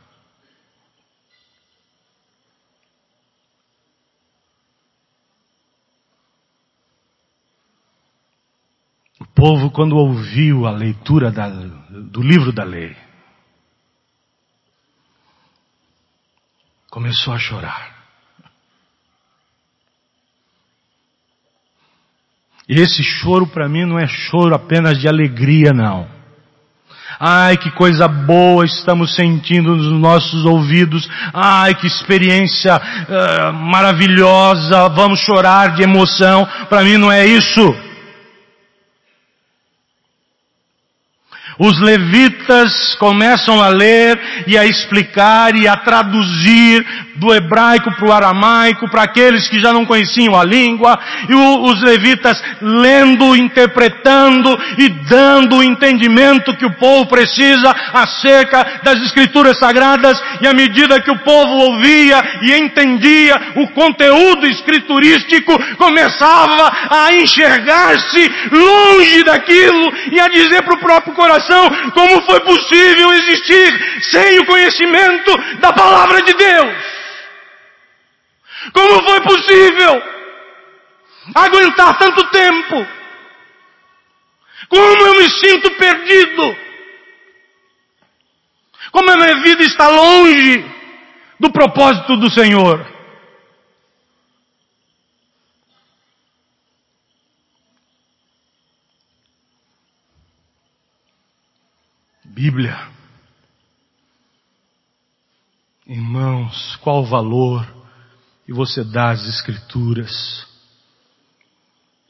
Povo, 9.35 9.71
quando 9.71 9.95
ouviu 9.95 10.65
a 10.65 10.71
leitura 10.71 11.31
da, 11.31 11.49
do 11.49 12.21
livro 12.21 12.51
da 12.51 12.63
lei, 12.63 12.95
começou 16.89 17.33
a 17.33 17.39
chorar. 17.39 17.93
E 22.67 22.79
esse 22.79 23.03
choro 23.03 23.47
para 23.47 23.67
mim 23.67 23.85
não 23.85 23.99
é 23.99 24.07
choro 24.07 24.55
apenas 24.55 24.97
de 24.99 25.07
alegria, 25.07 25.73
não. 25.73 26.07
Ai, 27.19 27.57
que 27.57 27.69
coisa 27.71 28.07
boa 28.07 28.65
estamos 28.65 29.15
sentindo 29.15 29.75
nos 29.75 29.99
nossos 29.99 30.45
ouvidos. 30.45 31.07
Ai, 31.33 31.75
que 31.75 31.87
experiência 31.87 32.75
uh, 32.75 33.53
maravilhosa. 33.53 34.89
Vamos 34.89 35.19
chorar 35.19 35.75
de 35.75 35.83
emoção. 35.83 36.47
Para 36.69 36.83
mim 36.83 36.97
não 36.97 37.11
é 37.11 37.25
isso. 37.25 37.92
Os 41.59 41.79
levitas 41.79 42.95
começam 42.95 43.61
a 43.61 43.67
ler 43.67 44.19
e 44.47 44.57
a 44.57 44.65
explicar 44.65 45.55
e 45.55 45.67
a 45.67 45.75
traduzir 45.77 46.83
do 47.15 47.33
hebraico 47.33 47.91
para 47.95 48.07
o 48.07 48.11
aramaico 48.11 48.89
para 48.89 49.03
aqueles 49.03 49.47
que 49.47 49.59
já 49.59 49.71
não 49.71 49.85
conheciam 49.85 50.35
a 50.35 50.43
língua 50.43 50.99
e 51.29 51.35
os 51.35 51.81
levitas 51.83 52.41
lendo, 52.59 53.35
interpretando 53.35 54.59
e 54.79 54.89
dando 55.07 55.57
o 55.57 55.63
entendimento 55.63 56.55
que 56.57 56.65
o 56.65 56.73
povo 56.73 57.07
precisa 57.07 57.73
acerca 57.93 58.81
das 58.83 58.99
escrituras 59.03 59.59
sagradas 59.59 60.19
e 60.41 60.47
à 60.47 60.53
medida 60.53 61.01
que 61.01 61.11
o 61.11 61.19
povo 61.19 61.51
ouvia 61.51 62.21
e 62.41 62.53
entendia 62.53 63.53
o 63.57 63.67
conteúdo 63.69 64.47
escriturístico 64.47 65.53
começava 65.77 66.71
a 66.89 67.13
enxergar-se 67.13 68.31
longe 68.51 69.23
daquilo 69.23 69.93
e 70.11 70.19
a 70.19 70.27
dizer 70.29 70.63
para 70.63 70.73
o 70.73 70.79
próprio 70.79 71.13
coração 71.13 71.42
coração 71.43 71.91
como 71.91 72.21
foi 72.23 72.39
possível 72.41 73.11
existir 73.13 74.01
sem 74.03 74.39
o 74.39 74.45
conhecimento 74.45 75.37
da 75.59 75.73
palavra 75.73 76.21
de 76.21 76.33
Deus. 76.33 76.75
Como 78.73 79.03
foi 79.03 79.21
possível 79.21 80.03
aguentar 81.35 81.97
tanto 81.97 82.23
tempo? 82.29 82.87
Como 84.69 85.07
eu 85.07 85.15
me 85.15 85.29
sinto 85.29 85.71
perdido? 85.71 86.57
Como 88.91 89.11
a 89.11 89.17
minha 89.17 89.41
vida 89.41 89.63
está 89.63 89.87
longe 89.89 90.65
do 91.39 91.51
propósito 91.51 92.15
do 92.17 92.29
Senhor? 92.29 92.92
Bíblia. 102.33 102.75
Irmãos, 105.85 106.75
qual 106.77 107.03
o 107.03 107.05
valor 107.05 107.63
que 108.43 108.51
você 108.51 108.83
dá 108.83 109.11
às 109.11 109.23
Escrituras 109.27 110.47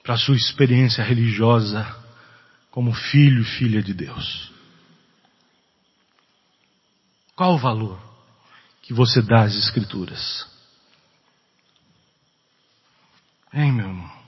para 0.02 0.14
a 0.14 0.18
sua 0.18 0.38
experiência 0.38 1.04
religiosa 1.04 1.86
como 2.72 2.94
filho 2.94 3.42
e 3.42 3.58
filha 3.58 3.84
de 3.84 3.94
Deus? 3.94 4.54
Qual 7.36 7.56
o 7.56 7.60
valor 7.60 8.02
que 8.82 8.94
você 8.94 9.22
dá 9.22 9.44
às 9.44 9.58
Escrituras? 9.58 10.48
Hein, 13.54 13.74
meu 13.74 13.88
irmão? 13.88 14.23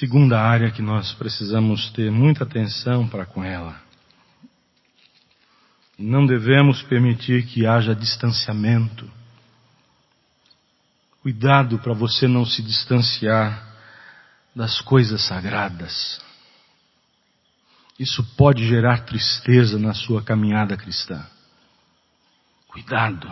Segunda 0.00 0.40
área 0.40 0.70
que 0.70 0.80
nós 0.80 1.12
precisamos 1.12 1.90
ter 1.90 2.10
muita 2.10 2.44
atenção 2.44 3.06
para 3.06 3.26
com 3.26 3.44
ela. 3.44 3.78
Não 5.98 6.24
devemos 6.24 6.82
permitir 6.84 7.44
que 7.44 7.66
haja 7.66 7.94
distanciamento. 7.94 9.06
Cuidado 11.20 11.78
para 11.80 11.92
você 11.92 12.26
não 12.26 12.46
se 12.46 12.62
distanciar 12.62 13.76
das 14.56 14.80
coisas 14.80 15.20
sagradas. 15.20 16.18
Isso 17.98 18.24
pode 18.38 18.66
gerar 18.66 19.04
tristeza 19.04 19.78
na 19.78 19.92
sua 19.92 20.22
caminhada 20.22 20.78
cristã. 20.78 21.22
Cuidado. 22.68 23.30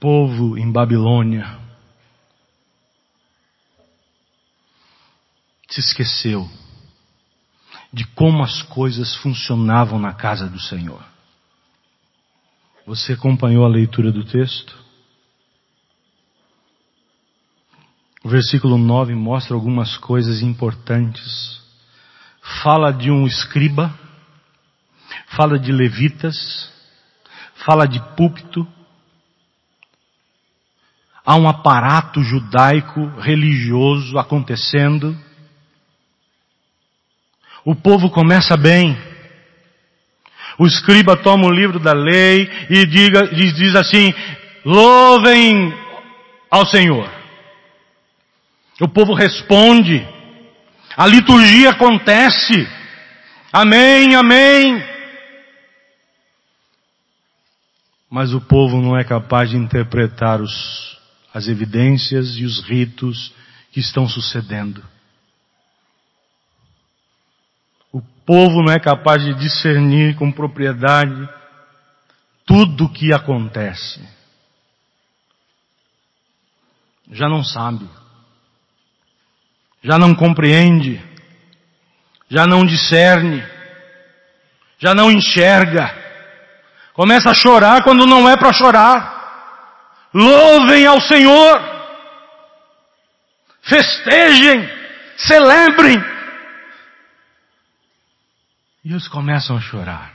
Povo 0.00 0.56
em 0.56 0.70
Babilônia 0.70 1.58
se 5.68 5.80
esqueceu 5.80 6.48
de 7.92 8.06
como 8.08 8.42
as 8.42 8.62
coisas 8.62 9.14
funcionavam 9.16 9.98
na 9.98 10.12
casa 10.12 10.48
do 10.48 10.60
Senhor. 10.60 11.02
Você 12.86 13.14
acompanhou 13.14 13.64
a 13.64 13.68
leitura 13.68 14.12
do 14.12 14.24
texto? 14.24 14.76
O 18.22 18.28
versículo 18.28 18.76
9 18.76 19.14
mostra 19.14 19.54
algumas 19.54 19.96
coisas 19.96 20.42
importantes. 20.42 21.60
Fala 22.62 22.92
de 22.92 23.10
um 23.10 23.26
escriba, 23.26 23.96
fala 25.28 25.58
de 25.58 25.72
levitas, 25.72 26.70
fala 27.64 27.86
de 27.86 28.00
púlpito. 28.16 28.66
Há 31.26 31.34
um 31.34 31.48
aparato 31.48 32.22
judaico 32.22 33.04
religioso 33.18 34.16
acontecendo. 34.16 35.18
O 37.64 37.74
povo 37.74 38.08
começa 38.08 38.56
bem. 38.56 38.96
O 40.56 40.64
escriba 40.68 41.16
toma 41.16 41.46
o 41.46 41.50
livro 41.50 41.80
da 41.80 41.92
lei 41.92 42.48
e 42.70 42.86
diga, 42.86 43.26
diz, 43.26 43.54
diz 43.56 43.74
assim, 43.74 44.14
louvem 44.64 45.74
ao 46.48 46.64
Senhor. 46.64 47.10
O 48.80 48.86
povo 48.86 49.12
responde. 49.12 50.06
A 50.96 51.08
liturgia 51.08 51.70
acontece. 51.70 52.68
Amém, 53.52 54.14
amém. 54.14 54.80
Mas 58.08 58.32
o 58.32 58.40
povo 58.40 58.80
não 58.80 58.96
é 58.96 59.02
capaz 59.02 59.50
de 59.50 59.56
interpretar 59.56 60.40
os, 60.40 60.95
as 61.36 61.48
evidências 61.48 62.38
e 62.38 62.46
os 62.46 62.62
ritos 62.62 63.30
que 63.70 63.78
estão 63.78 64.08
sucedendo. 64.08 64.82
O 67.92 68.00
povo 68.24 68.62
não 68.62 68.72
é 68.72 68.80
capaz 68.80 69.22
de 69.22 69.34
discernir 69.34 70.16
com 70.16 70.32
propriedade 70.32 71.28
tudo 72.46 72.86
o 72.86 72.88
que 72.88 73.12
acontece. 73.12 74.00
Já 77.12 77.28
não 77.28 77.44
sabe. 77.44 77.86
Já 79.82 79.98
não 79.98 80.14
compreende. 80.14 81.04
Já 82.30 82.46
não 82.46 82.64
discerne. 82.64 83.44
Já 84.78 84.94
não 84.94 85.10
enxerga. 85.10 85.94
Começa 86.94 87.28
a 87.28 87.34
chorar 87.34 87.84
quando 87.84 88.06
não 88.06 88.26
é 88.26 88.38
para 88.38 88.54
chorar. 88.54 89.15
Louvem 90.16 90.86
ao 90.86 91.00
Senhor. 91.00 91.60
Festejem. 93.62 94.66
Celebrem 95.18 96.16
e 98.86 98.92
eles 98.92 99.08
começam 99.08 99.56
a 99.56 99.60
chorar. 99.60 100.14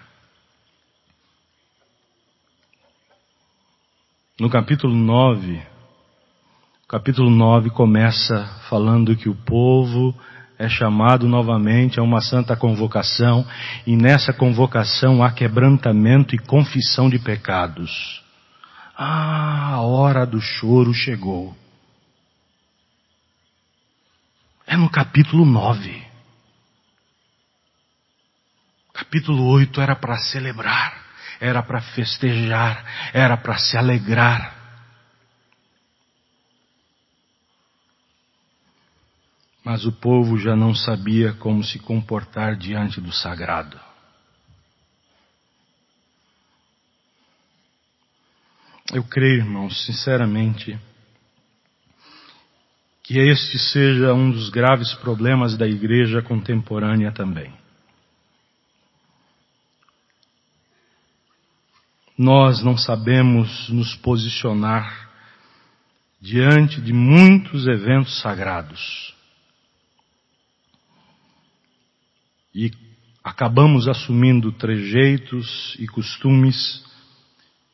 No 4.39 4.49
capítulo 4.49 4.95
9, 4.95 5.61
o 6.85 6.87
capítulo 6.87 7.29
9 7.29 7.69
começa 7.71 8.45
falando 8.69 9.13
que 9.17 9.27
o 9.27 9.35
povo 9.35 10.15
é 10.57 10.69
chamado 10.69 11.27
novamente 11.27 11.99
a 11.99 12.03
uma 12.03 12.21
santa 12.21 12.55
convocação 12.55 13.45
e 13.85 13.97
nessa 13.97 14.31
convocação 14.31 15.21
há 15.21 15.33
quebrantamento 15.33 16.33
e 16.33 16.39
confissão 16.39 17.09
de 17.09 17.19
pecados. 17.19 18.23
Ah, 19.03 19.71
a 19.73 19.81
hora 19.81 20.27
do 20.27 20.39
choro 20.39 20.93
chegou. 20.93 21.57
É 24.67 24.77
no 24.77 24.91
capítulo 24.91 25.43
9. 25.43 26.05
Capítulo 28.93 29.47
8 29.47 29.81
era 29.81 29.95
para 29.95 30.19
celebrar, 30.19 31.03
era 31.39 31.63
para 31.63 31.81
festejar, 31.81 32.85
era 33.11 33.35
para 33.37 33.57
se 33.57 33.75
alegrar. 33.75 34.55
Mas 39.63 39.83
o 39.83 39.91
povo 39.91 40.37
já 40.37 40.55
não 40.55 40.75
sabia 40.75 41.33
como 41.33 41.63
se 41.63 41.79
comportar 41.79 42.55
diante 42.55 43.01
do 43.01 43.11
sagrado. 43.11 43.79
Eu 48.93 49.03
creio, 49.03 49.37
irmãos, 49.37 49.85
sinceramente, 49.85 50.77
que 53.03 53.17
este 53.17 53.57
seja 53.57 54.13
um 54.13 54.31
dos 54.31 54.49
graves 54.49 54.93
problemas 54.95 55.57
da 55.57 55.67
igreja 55.67 56.21
contemporânea 56.21 57.11
também. 57.11 57.61
nós 62.21 62.63
não 62.63 62.77
sabemos 62.77 63.67
nos 63.69 63.95
posicionar 63.95 65.09
diante 66.21 66.79
de 66.79 66.93
muitos 66.93 67.65
eventos 67.65 68.21
sagrados. 68.21 69.15
E 72.53 72.71
acabamos 73.23 73.87
assumindo 73.87 74.51
trejeitos 74.51 75.75
e 75.79 75.87
costumes 75.87 76.85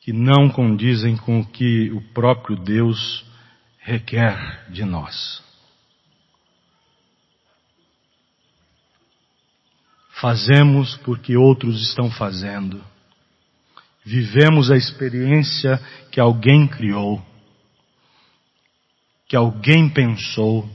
que 0.08 0.12
não 0.14 0.48
condizem 0.48 1.18
com 1.18 1.40
o 1.40 1.46
que 1.46 1.90
o 1.90 2.00
próprio 2.14 2.56
Deus 2.56 3.26
requer 3.78 4.64
de 4.70 4.82
nós. 4.82 5.42
Fazemos 10.18 10.96
porque 11.04 11.36
outros 11.36 11.86
estão 11.86 12.10
fazendo 12.10 12.82
vivemos 14.02 14.70
a 14.70 14.78
experiência 14.78 15.78
que 16.10 16.18
alguém 16.18 16.66
criou, 16.66 17.22
que 19.28 19.36
alguém 19.36 19.90
pensou, 19.90 20.66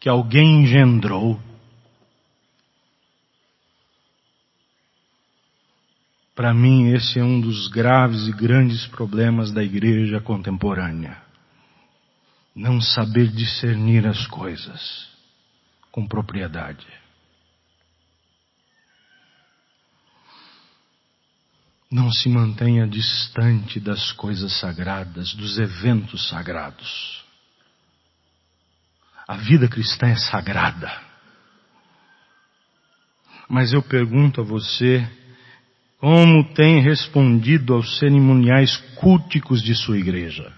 que 0.00 0.08
alguém 0.08 0.62
engendrou. 0.62 1.38
Para 6.34 6.54
mim, 6.54 6.92
esse 6.92 7.18
é 7.18 7.24
um 7.24 7.40
dos 7.40 7.68
graves 7.68 8.26
e 8.26 8.32
grandes 8.32 8.86
problemas 8.86 9.52
da 9.52 9.62
igreja 9.62 10.20
contemporânea. 10.20 11.20
Não 12.54 12.80
saber 12.80 13.28
discernir 13.28 14.06
as 14.06 14.26
coisas 14.26 15.08
com 15.90 16.06
propriedade. 16.06 16.86
Não 21.90 22.10
se 22.10 22.30
mantenha 22.30 22.88
distante 22.88 23.78
das 23.78 24.12
coisas 24.12 24.58
sagradas, 24.58 25.34
dos 25.34 25.58
eventos 25.58 26.26
sagrados. 26.30 27.22
A 29.28 29.36
vida 29.36 29.68
cristã 29.68 30.06
é 30.08 30.16
sagrada. 30.16 30.90
Mas 33.46 33.74
eu 33.74 33.82
pergunto 33.82 34.40
a 34.40 34.44
você, 34.44 35.06
como 36.02 36.42
tem 36.52 36.82
respondido 36.82 37.74
aos 37.74 38.00
cerimoniais 38.00 38.76
culticos 38.96 39.62
de 39.62 39.72
sua 39.72 39.96
igreja? 39.96 40.52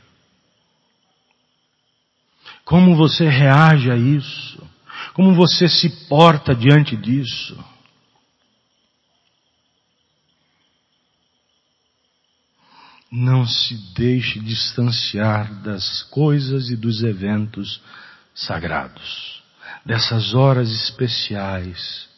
Como 2.64 2.96
você 2.96 3.28
reage 3.28 3.90
a 3.90 3.94
isso? 3.94 4.66
Como 5.12 5.34
você 5.34 5.68
se 5.68 6.08
porta 6.08 6.54
diante 6.54 6.96
disso? 6.96 7.62
Não 13.12 13.46
se 13.46 13.76
deixe 13.94 14.40
distanciar 14.40 15.60
das 15.60 16.04
coisas 16.04 16.70
e 16.70 16.76
dos 16.76 17.02
eventos 17.02 17.82
sagrados, 18.34 19.42
dessas 19.84 20.32
horas 20.32 20.70
especiais 20.70 22.13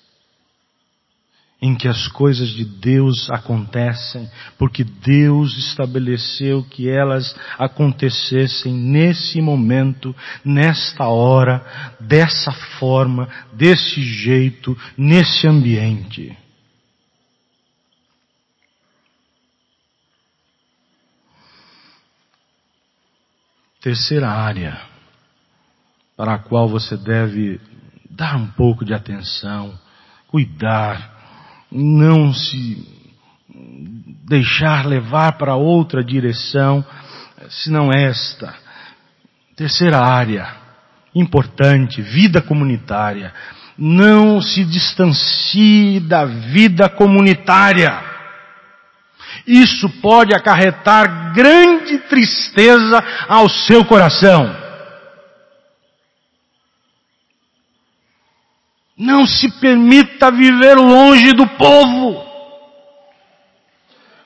em 1.61 1.75
que 1.75 1.89
as 1.89 2.07
coisas 2.09 2.51
de 2.51 2.65
Deus 2.65 3.31
acontecem, 3.31 4.31
porque 4.59 4.85
Deus 4.85 5.57
estabeleceu 5.57 6.63
que 6.65 6.89
elas 6.89 7.35
acontecessem 7.59 8.75
nesse 8.75 9.41
momento, 9.41 10.15
nesta 10.45 11.07
hora, 11.09 11.65
dessa 11.99 12.53
forma, 12.79 13.29
desse 13.55 14.03
jeito, 14.03 14.77
nesse 14.99 15.47
ambiente. 15.47 16.37
Terceira 23.81 24.29
área 24.29 24.79
para 26.17 26.35
a 26.35 26.39
qual 26.39 26.69
você 26.69 26.97
deve 26.97 27.61
dar 28.11 28.37
um 28.37 28.49
pouco 28.49 28.85
de 28.85 28.93
atenção, 28.93 29.79
cuidar, 30.27 31.16
não 31.71 32.33
se 32.33 32.97
deixar 34.27 34.87
levar 34.87 35.33
para 35.33 35.55
outra 35.55 36.03
direção, 36.03 36.85
se 37.49 37.71
não 37.71 37.93
esta. 37.93 38.55
Terceira 39.55 39.99
área, 39.99 40.55
importante, 41.15 42.03
vida 42.03 42.43
comunitária. 42.43 43.33
Não 43.79 44.41
se 44.41 44.65
distancie 44.65 46.01
da 46.01 46.25
vida 46.25 46.89
comunitária. 46.89 48.03
Isso 49.47 49.89
pode 50.01 50.35
acarretar 50.35 51.33
grande 51.33 51.99
tristeza 52.09 53.03
ao 53.29 53.49
seu 53.49 53.85
coração. 53.85 54.67
Não 58.97 59.27
se 59.27 59.51
permita 59.61 60.06
viver 60.31 60.77
longe 60.77 61.33
do 61.33 61.47
povo. 61.47 62.25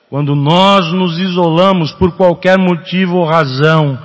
Quando 0.09 0.35
nós 0.35 0.91
nos 0.91 1.17
isolamos 1.19 1.93
por 1.93 2.11
qualquer 2.17 2.57
motivo 2.57 3.15
ou 3.15 3.25
razão, 3.25 3.97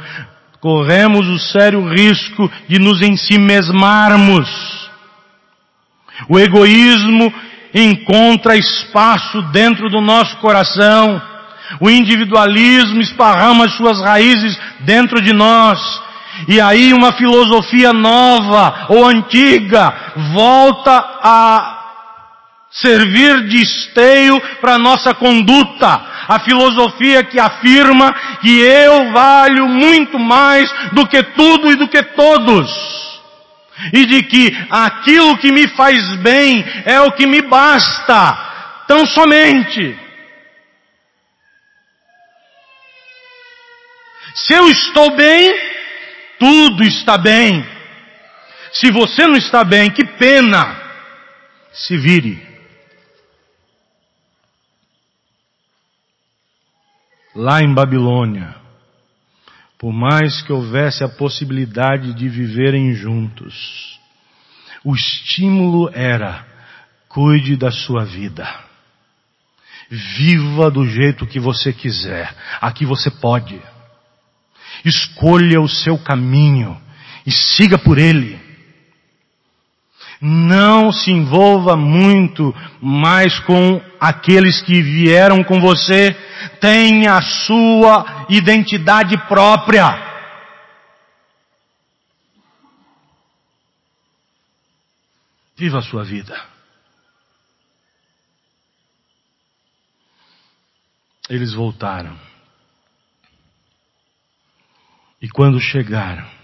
corremos 0.60 1.26
o 1.28 1.38
sério 1.38 1.84
risco 1.88 2.48
de 2.68 2.78
nos 2.78 3.02
ensimesmarmos. 3.02 4.48
O 6.28 6.38
egoísmo 6.38 7.32
encontra 7.74 8.56
espaço 8.56 9.42
dentro 9.52 9.88
do 9.90 10.00
nosso 10.00 10.36
coração. 10.36 11.20
O 11.80 11.90
individualismo 11.90 13.00
esparrama 13.00 13.68
suas 13.68 14.00
raízes 14.00 14.56
dentro 14.80 15.20
de 15.20 15.32
nós. 15.32 15.80
E 16.48 16.60
aí 16.60 16.92
uma 16.92 17.12
filosofia 17.12 17.92
nova 17.92 18.86
ou 18.90 19.06
antiga 19.06 19.92
volta 20.32 20.92
a 21.22 21.75
servir 22.76 23.46
de 23.46 23.62
esteio 23.62 24.40
para 24.60 24.74
a 24.74 24.78
nossa 24.78 25.14
conduta. 25.14 26.14
A 26.28 26.40
filosofia 26.40 27.22
que 27.22 27.38
afirma 27.38 28.12
que 28.40 28.60
eu 28.60 29.12
valho 29.12 29.68
muito 29.68 30.18
mais 30.18 30.68
do 30.92 31.06
que 31.06 31.22
tudo 31.22 31.70
e 31.70 31.76
do 31.76 31.88
que 31.88 32.02
todos. 32.02 32.70
E 33.92 34.06
de 34.06 34.22
que 34.22 34.56
aquilo 34.70 35.38
que 35.38 35.52
me 35.52 35.68
faz 35.68 36.16
bem 36.16 36.64
é 36.84 37.00
o 37.00 37.12
que 37.12 37.26
me 37.26 37.42
basta. 37.42 38.84
Tão 38.88 39.06
somente. 39.06 39.98
Se 44.34 44.52
eu 44.52 44.68
estou 44.68 45.16
bem, 45.16 45.54
tudo 46.38 46.82
está 46.84 47.16
bem. 47.16 47.66
Se 48.72 48.90
você 48.90 49.26
não 49.26 49.36
está 49.36 49.64
bem, 49.64 49.90
que 49.90 50.04
pena. 50.04 50.76
Se 51.72 51.96
vire. 51.96 52.45
Lá 57.36 57.62
em 57.62 57.74
Babilônia, 57.74 58.54
por 59.78 59.92
mais 59.92 60.40
que 60.40 60.50
houvesse 60.50 61.04
a 61.04 61.08
possibilidade 61.08 62.14
de 62.14 62.30
viverem 62.30 62.94
juntos, 62.94 64.00
o 64.82 64.94
estímulo 64.94 65.90
era: 65.92 66.46
cuide 67.10 67.54
da 67.54 67.70
sua 67.70 68.06
vida. 68.06 68.48
Viva 69.90 70.70
do 70.70 70.88
jeito 70.88 71.26
que 71.26 71.38
você 71.38 71.74
quiser. 71.74 72.34
Aqui 72.58 72.86
você 72.86 73.10
pode. 73.10 73.60
Escolha 74.82 75.60
o 75.60 75.68
seu 75.68 75.98
caminho 75.98 76.80
e 77.26 77.30
siga 77.30 77.76
por 77.76 77.98
ele. 77.98 78.45
Não 80.20 80.90
se 80.90 81.10
envolva 81.10 81.76
muito 81.76 82.54
mais 82.80 83.38
com 83.40 83.80
aqueles 84.00 84.62
que 84.62 84.80
vieram 84.80 85.44
com 85.44 85.60
você. 85.60 86.12
Tenha 86.60 87.16
a 87.16 87.22
sua 87.22 88.26
identidade 88.28 89.16
própria. 89.28 90.06
Viva 95.56 95.78
a 95.78 95.82
sua 95.82 96.04
vida. 96.04 96.38
Eles 101.28 101.54
voltaram. 101.54 102.16
E 105.20 105.28
quando 105.28 105.58
chegaram, 105.58 106.35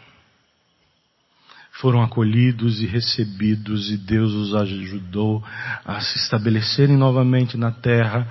foram 1.82 2.00
acolhidos 2.00 2.80
e 2.80 2.86
recebidos 2.86 3.90
e 3.90 3.96
Deus 3.96 4.32
os 4.32 4.54
ajudou 4.54 5.42
a 5.84 6.00
se 6.00 6.16
estabelecerem 6.16 6.96
novamente 6.96 7.56
na 7.56 7.72
terra. 7.72 8.24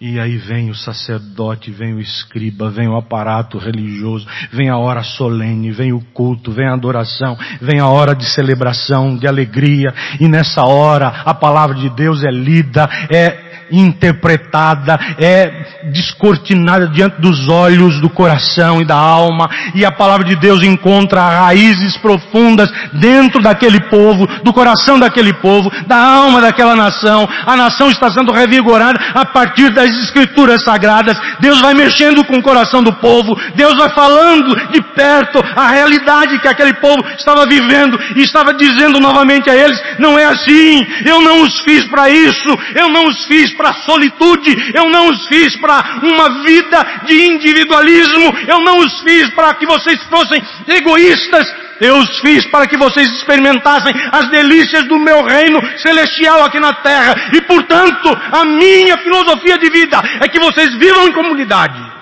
E 0.00 0.20
aí 0.20 0.36
vem 0.36 0.70
o 0.70 0.74
sacerdote, 0.74 1.70
vem 1.70 1.94
o 1.94 2.00
escriba, 2.00 2.70
vem 2.70 2.88
o 2.88 2.96
aparato 2.96 3.58
religioso, 3.58 4.26
vem 4.52 4.68
a 4.68 4.76
hora 4.76 5.02
solene, 5.02 5.70
vem 5.72 5.92
o 5.92 6.00
culto, 6.12 6.52
vem 6.52 6.66
a 6.66 6.74
adoração, 6.74 7.36
vem 7.60 7.80
a 7.80 7.86
hora 7.86 8.14
de 8.14 8.24
celebração, 8.24 9.16
de 9.16 9.28
alegria, 9.28 9.92
e 10.20 10.26
nessa 10.26 10.64
hora 10.64 11.08
a 11.08 11.34
palavra 11.34 11.76
de 11.76 11.88
Deus 11.90 12.24
é 12.24 12.30
lida, 12.30 12.88
é 13.10 13.51
interpretada, 13.70 14.98
é 15.18 15.50
descortinada 15.92 16.88
diante 16.88 17.20
dos 17.20 17.48
olhos 17.48 18.00
do 18.00 18.10
coração 18.10 18.80
e 18.80 18.84
da 18.84 18.96
alma, 18.96 19.48
e 19.74 19.84
a 19.84 19.92
palavra 19.92 20.26
de 20.26 20.36
Deus 20.36 20.62
encontra 20.62 21.42
raízes 21.44 21.96
profundas 21.96 22.70
dentro 22.94 23.40
daquele 23.42 23.80
povo, 23.88 24.26
do 24.42 24.52
coração 24.52 24.98
daquele 24.98 25.32
povo, 25.34 25.70
da 25.86 25.96
alma 25.96 26.40
daquela 26.40 26.76
nação. 26.76 27.28
A 27.46 27.56
nação 27.56 27.90
está 27.90 28.10
sendo 28.10 28.32
revigorada 28.32 28.98
a 29.14 29.24
partir 29.24 29.70
das 29.70 29.90
escrituras 30.04 30.62
sagradas. 30.62 31.18
Deus 31.40 31.60
vai 31.60 31.74
mexendo 31.74 32.24
com 32.24 32.36
o 32.36 32.42
coração 32.42 32.82
do 32.82 32.92
povo, 32.94 33.38
Deus 33.54 33.76
vai 33.76 33.90
falando 33.90 34.54
de 34.70 34.82
perto 34.94 35.42
a 35.56 35.68
realidade 35.68 36.38
que 36.40 36.48
aquele 36.48 36.74
povo 36.74 37.02
estava 37.16 37.46
vivendo 37.46 37.98
e 38.16 38.22
estava 38.22 38.54
dizendo 38.54 39.00
novamente 39.00 39.50
a 39.50 39.54
eles: 39.54 39.80
não 39.98 40.18
é 40.18 40.24
assim, 40.26 40.86
eu 41.04 41.20
não 41.20 41.42
os 41.42 41.60
fiz 41.60 41.84
para 41.88 42.10
isso, 42.10 42.48
eu 42.74 42.88
não 42.88 43.06
os 43.06 43.24
fiz 43.26 43.51
para 43.52 43.70
a 43.70 43.82
solitude, 43.82 44.72
eu 44.74 44.90
não 44.90 45.08
os 45.08 45.26
fiz 45.26 45.56
para 45.56 46.00
uma 46.02 46.42
vida 46.42 47.02
de 47.04 47.26
individualismo, 47.26 48.34
eu 48.48 48.60
não 48.60 48.78
os 48.78 49.00
fiz 49.00 49.30
para 49.30 49.54
que 49.54 49.66
vocês 49.66 50.02
fossem 50.04 50.42
egoístas, 50.68 51.54
eu 51.80 51.98
os 51.98 52.20
fiz 52.20 52.46
para 52.46 52.66
que 52.66 52.76
vocês 52.76 53.10
experimentassem 53.12 53.92
as 54.12 54.28
delícias 54.28 54.84
do 54.84 54.98
meu 54.98 55.24
reino 55.24 55.60
celestial 55.78 56.44
aqui 56.44 56.60
na 56.60 56.72
terra. 56.74 57.14
E 57.32 57.40
portanto, 57.42 58.08
a 58.32 58.44
minha 58.44 58.96
filosofia 58.98 59.58
de 59.58 59.68
vida 59.70 60.00
é 60.20 60.28
que 60.28 60.38
vocês 60.38 60.74
vivam 60.74 61.08
em 61.08 61.12
comunidade. 61.12 61.92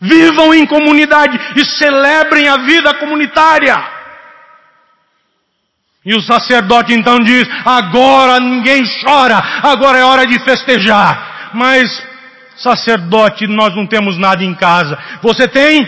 Vivam 0.00 0.54
em 0.54 0.66
comunidade 0.66 1.38
e 1.56 1.64
celebrem 1.64 2.48
a 2.48 2.58
vida 2.58 2.94
comunitária. 2.94 3.95
E 6.06 6.14
o 6.14 6.22
sacerdote 6.22 6.94
então 6.94 7.18
diz: 7.18 7.48
agora 7.64 8.38
ninguém 8.38 8.84
chora, 9.02 9.36
agora 9.64 9.98
é 9.98 10.04
hora 10.04 10.24
de 10.24 10.38
festejar. 10.44 11.50
Mas, 11.52 11.90
sacerdote, 12.56 13.48
nós 13.48 13.74
não 13.74 13.88
temos 13.88 14.16
nada 14.16 14.44
em 14.44 14.54
casa. 14.54 14.96
Você 15.20 15.48
tem? 15.48 15.84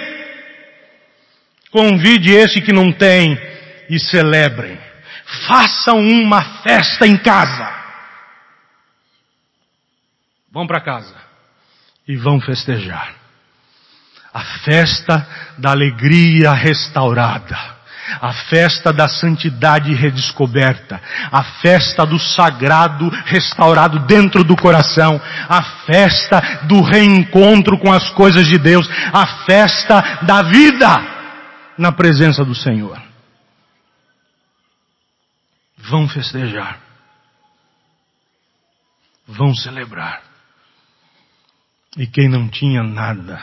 Convide 1.71 2.33
esse 2.33 2.61
que 2.61 2.73
não 2.73 2.91
tem 2.91 3.39
e 3.89 4.01
celebrem. 4.01 4.77
Façam 5.47 6.01
uma 6.01 6.43
festa 6.63 7.07
em 7.07 7.17
casa. 7.17 7.73
Vão 10.51 10.67
para 10.67 10.81
casa 10.81 11.15
e 12.09 12.17
vão 12.17 12.41
festejar. 12.41 13.15
A 14.35 14.43
festa 14.65 15.27
da 15.59 15.71
alegria 15.71 16.53
restaurada 16.55 17.78
a 18.21 18.33
festa 18.33 18.93
da 18.93 19.09
santidade 19.09 19.95
redescoberta, 19.95 21.01
a 21.31 21.43
festa 21.61 22.05
do 22.07 22.19
sagrado 22.19 23.09
restaurado 23.27 24.01
dentro 24.01 24.43
do 24.43 24.57
coração, 24.57 25.21
a 25.49 25.63
festa 25.85 26.41
do 26.67 26.81
reencontro 26.83 27.79
com 27.79 27.93
as 27.93 28.11
coisas 28.11 28.47
de 28.47 28.59
Deus, 28.59 28.89
a 29.13 29.45
festa 29.45 30.01
da 30.23 30.43
vida 30.43 30.89
na 31.77 31.93
presença 31.93 32.45
do 32.45 32.55
Senhor. 32.55 33.01
Vão 35.77 36.09
festejar, 36.09 36.81
vão 39.27 39.55
celebrar. 39.55 40.23
E 41.97 42.07
quem 42.07 42.29
não 42.29 42.49
tinha 42.49 42.83
nada, 42.83 43.43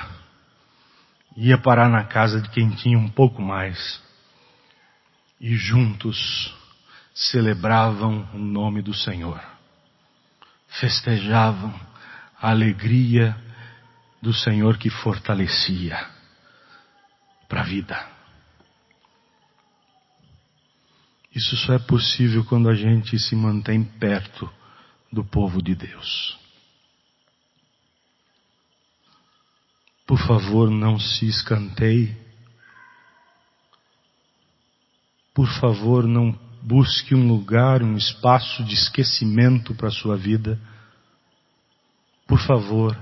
ia 1.35 1.57
parar 1.57 1.89
na 1.89 2.03
casa 2.03 2.39
de 2.41 2.49
quem 2.49 2.69
tinha 2.69 2.97
um 2.97 3.09
pouco 3.09 3.41
mais 3.41 4.04
e 5.39 5.55
juntos 5.55 6.53
celebravam 7.13 8.27
o 8.33 8.37
nome 8.37 8.81
do 8.81 8.93
Senhor, 8.93 9.41
festejavam 10.79 11.73
a 12.41 12.49
alegria 12.49 13.35
do 14.21 14.33
Senhor 14.33 14.77
que 14.77 14.89
fortalecia 14.89 16.09
para 17.47 17.61
a 17.61 17.63
vida. 17.63 18.15
Isso 21.33 21.57
só 21.57 21.73
é 21.73 21.79
possível 21.79 22.45
quando 22.45 22.69
a 22.69 22.75
gente 22.75 23.19
se 23.19 23.35
mantém 23.35 23.83
perto 23.83 24.51
do 25.11 25.23
povo 25.23 25.61
de 25.61 25.75
Deus. 25.75 26.39
Por 30.07 30.19
favor, 30.19 30.69
não 30.69 30.99
se 30.99 31.27
escanteie 31.27 32.24
Por 35.35 35.49
favor, 35.59 36.07
não 36.07 36.33
busque 36.63 37.13
um 37.13 37.27
lugar, 37.27 37.83
um 37.83 37.97
espaço 37.97 38.63
de 38.63 38.73
esquecimento 38.73 39.75
para 39.75 39.89
a 39.89 39.91
sua 39.91 40.15
vida. 40.15 40.57
Por 42.25 42.39
favor, 42.39 42.97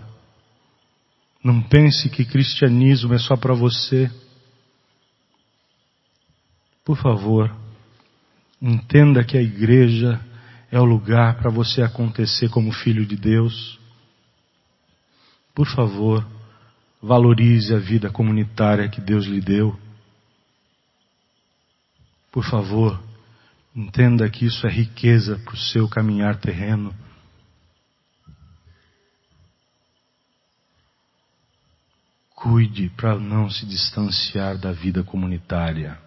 não 1.43 1.61
pense 1.61 2.09
que 2.09 2.25
cristianismo 2.25 3.13
é 3.13 3.19
só 3.19 3.37
para 3.37 3.53
você. 3.53 4.09
Por 6.83 6.97
favor, 6.97 7.55
entenda 8.59 9.23
que 9.23 9.37
a 9.37 9.41
igreja 9.41 10.19
é 10.71 10.79
o 10.79 10.85
lugar 10.85 11.37
para 11.37 11.51
você 11.51 11.83
acontecer 11.83 12.49
como 12.49 12.71
filho 12.71 13.05
de 13.05 13.15
Deus. 13.15 13.79
Por 15.53 15.67
favor, 15.67 16.25
valorize 16.99 17.75
a 17.75 17.77
vida 17.77 18.09
comunitária 18.09 18.89
que 18.89 18.99
Deus 18.99 19.25
lhe 19.27 19.39
deu. 19.39 19.82
Por 22.33 22.43
favor, 22.43 22.99
entenda 23.75 24.27
que 24.27 24.47
isso 24.47 24.65
é 24.65 24.69
riqueza 24.71 25.37
para 25.37 25.53
o 25.53 25.57
seu 25.57 25.87
caminhar 25.87 26.35
terreno. 26.39 26.91
Cuide 32.33 32.89
para 32.89 33.19
não 33.19 33.51
se 33.51 33.67
distanciar 33.67 34.57
da 34.57 34.71
vida 34.71 35.03
comunitária. 35.03 36.01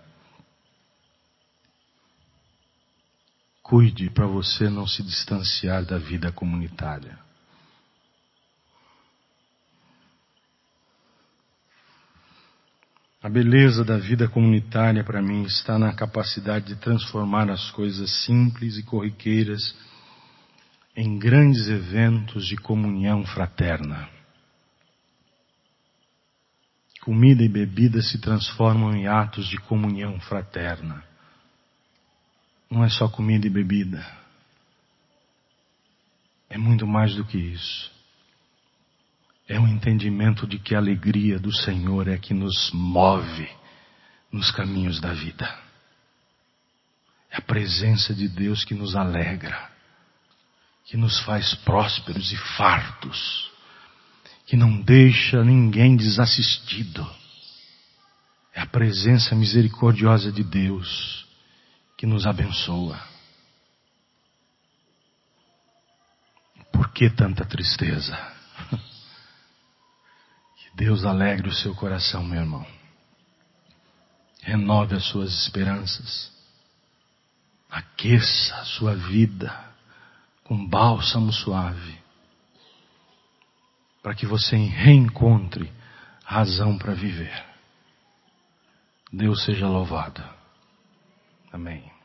Cuide 3.63 4.11
para 4.11 4.27
você 4.27 4.69
não 4.69 4.85
se 4.85 5.05
distanciar 5.05 5.85
da 5.85 5.97
vida 5.97 6.33
comunitária. 6.33 7.26
A 13.23 13.29
beleza 13.29 13.85
da 13.85 13.97
vida 13.97 14.29
comunitária 14.29 15.03
para 15.03 15.23
mim 15.23 15.43
está 15.45 15.79
na 15.79 15.93
capacidade 15.95 16.67
de 16.67 16.77
transformar 16.77 17.51
as 17.51 17.71
coisas 17.71 18.25
simples 18.25 18.77
e 18.77 18.83
corriqueiras 18.83 19.75
em 20.95 21.19
grandes 21.19 21.69
eventos 21.69 22.47
de 22.47 22.57
comunhão 22.57 23.25
fraterna. 23.25 24.09
Comida 27.03 27.43
e 27.43 27.49
bebida 27.49 28.03
se 28.03 28.21
transformam 28.21 28.95
em 28.95 29.07
atos 29.07 29.49
de 29.49 29.57
comunhão 29.59 30.19
fraterna. 30.21 31.05
Não 32.71 32.83
é 32.85 32.89
só 32.89 33.09
comida 33.09 33.47
e 33.47 33.51
bebida. 33.51 34.05
É 36.51 36.59
muito 36.59 36.87
mais 36.87 37.15
do 37.15 37.25
que 37.25 37.39
isso. 37.39 37.96
É 39.49 39.59
o 39.61 39.67
entendimento 39.67 40.47
de 40.47 40.59
que 40.59 40.75
a 40.75 40.79
alegria 40.79 41.39
do 41.39 41.53
Senhor 41.53 42.09
é 42.09 42.19
que 42.19 42.35
nos 42.35 42.71
move 42.73 43.49
nos 44.33 44.51
caminhos 44.51 45.01
da 45.01 45.13
vida. 45.13 45.47
É 47.31 47.39
a 47.39 47.41
presença 47.41 48.15
de 48.15 48.29
Deus 48.29 48.65
que 48.65 48.75
nos 48.75 48.97
alegra, 48.97 49.71
que 50.85 50.97
nos 50.97 51.21
faz 51.21 51.55
prósperos 51.55 52.33
e 52.33 52.37
fartos 52.57 53.51
que 54.47 54.57
não 54.57 54.81
deixa 54.81 55.45
ninguém 55.45 55.97
desassistido. 55.97 57.05
É 58.55 58.61
a 58.61 58.67
presença 58.67 59.35
misericordiosa 59.35 60.31
de 60.31 60.45
Deus 60.45 61.27
que 61.97 62.07
nos 62.07 62.27
abençoa. 62.27 62.99
Por 66.73 66.93
que 66.93 67.11
tanta 67.11 67.45
tristeza? 67.45 68.17
Deus 70.77 71.07
alegre 71.07 71.49
o 71.49 71.55
seu 71.55 71.75
coração, 71.75 72.23
meu 72.23 72.39
irmão. 72.39 72.67
Renove 74.43 74.95
as 74.95 75.05
suas 75.07 75.33
esperanças. 75.33 76.31
Aqueça 77.71 78.55
a 78.57 78.65
sua 78.67 78.95
vida 78.95 79.59
com 80.45 80.69
bálsamo 80.69 81.33
suave 81.33 81.99
para 84.03 84.15
que 84.15 84.27
você 84.27 84.55
reencontre 84.57 85.73
razão 86.23 86.77
para 86.77 86.93
viver. 86.93 87.45
Deus 89.11 89.45
seja 89.45 89.67
louvado. 89.67 90.23
Amém. 91.51 91.96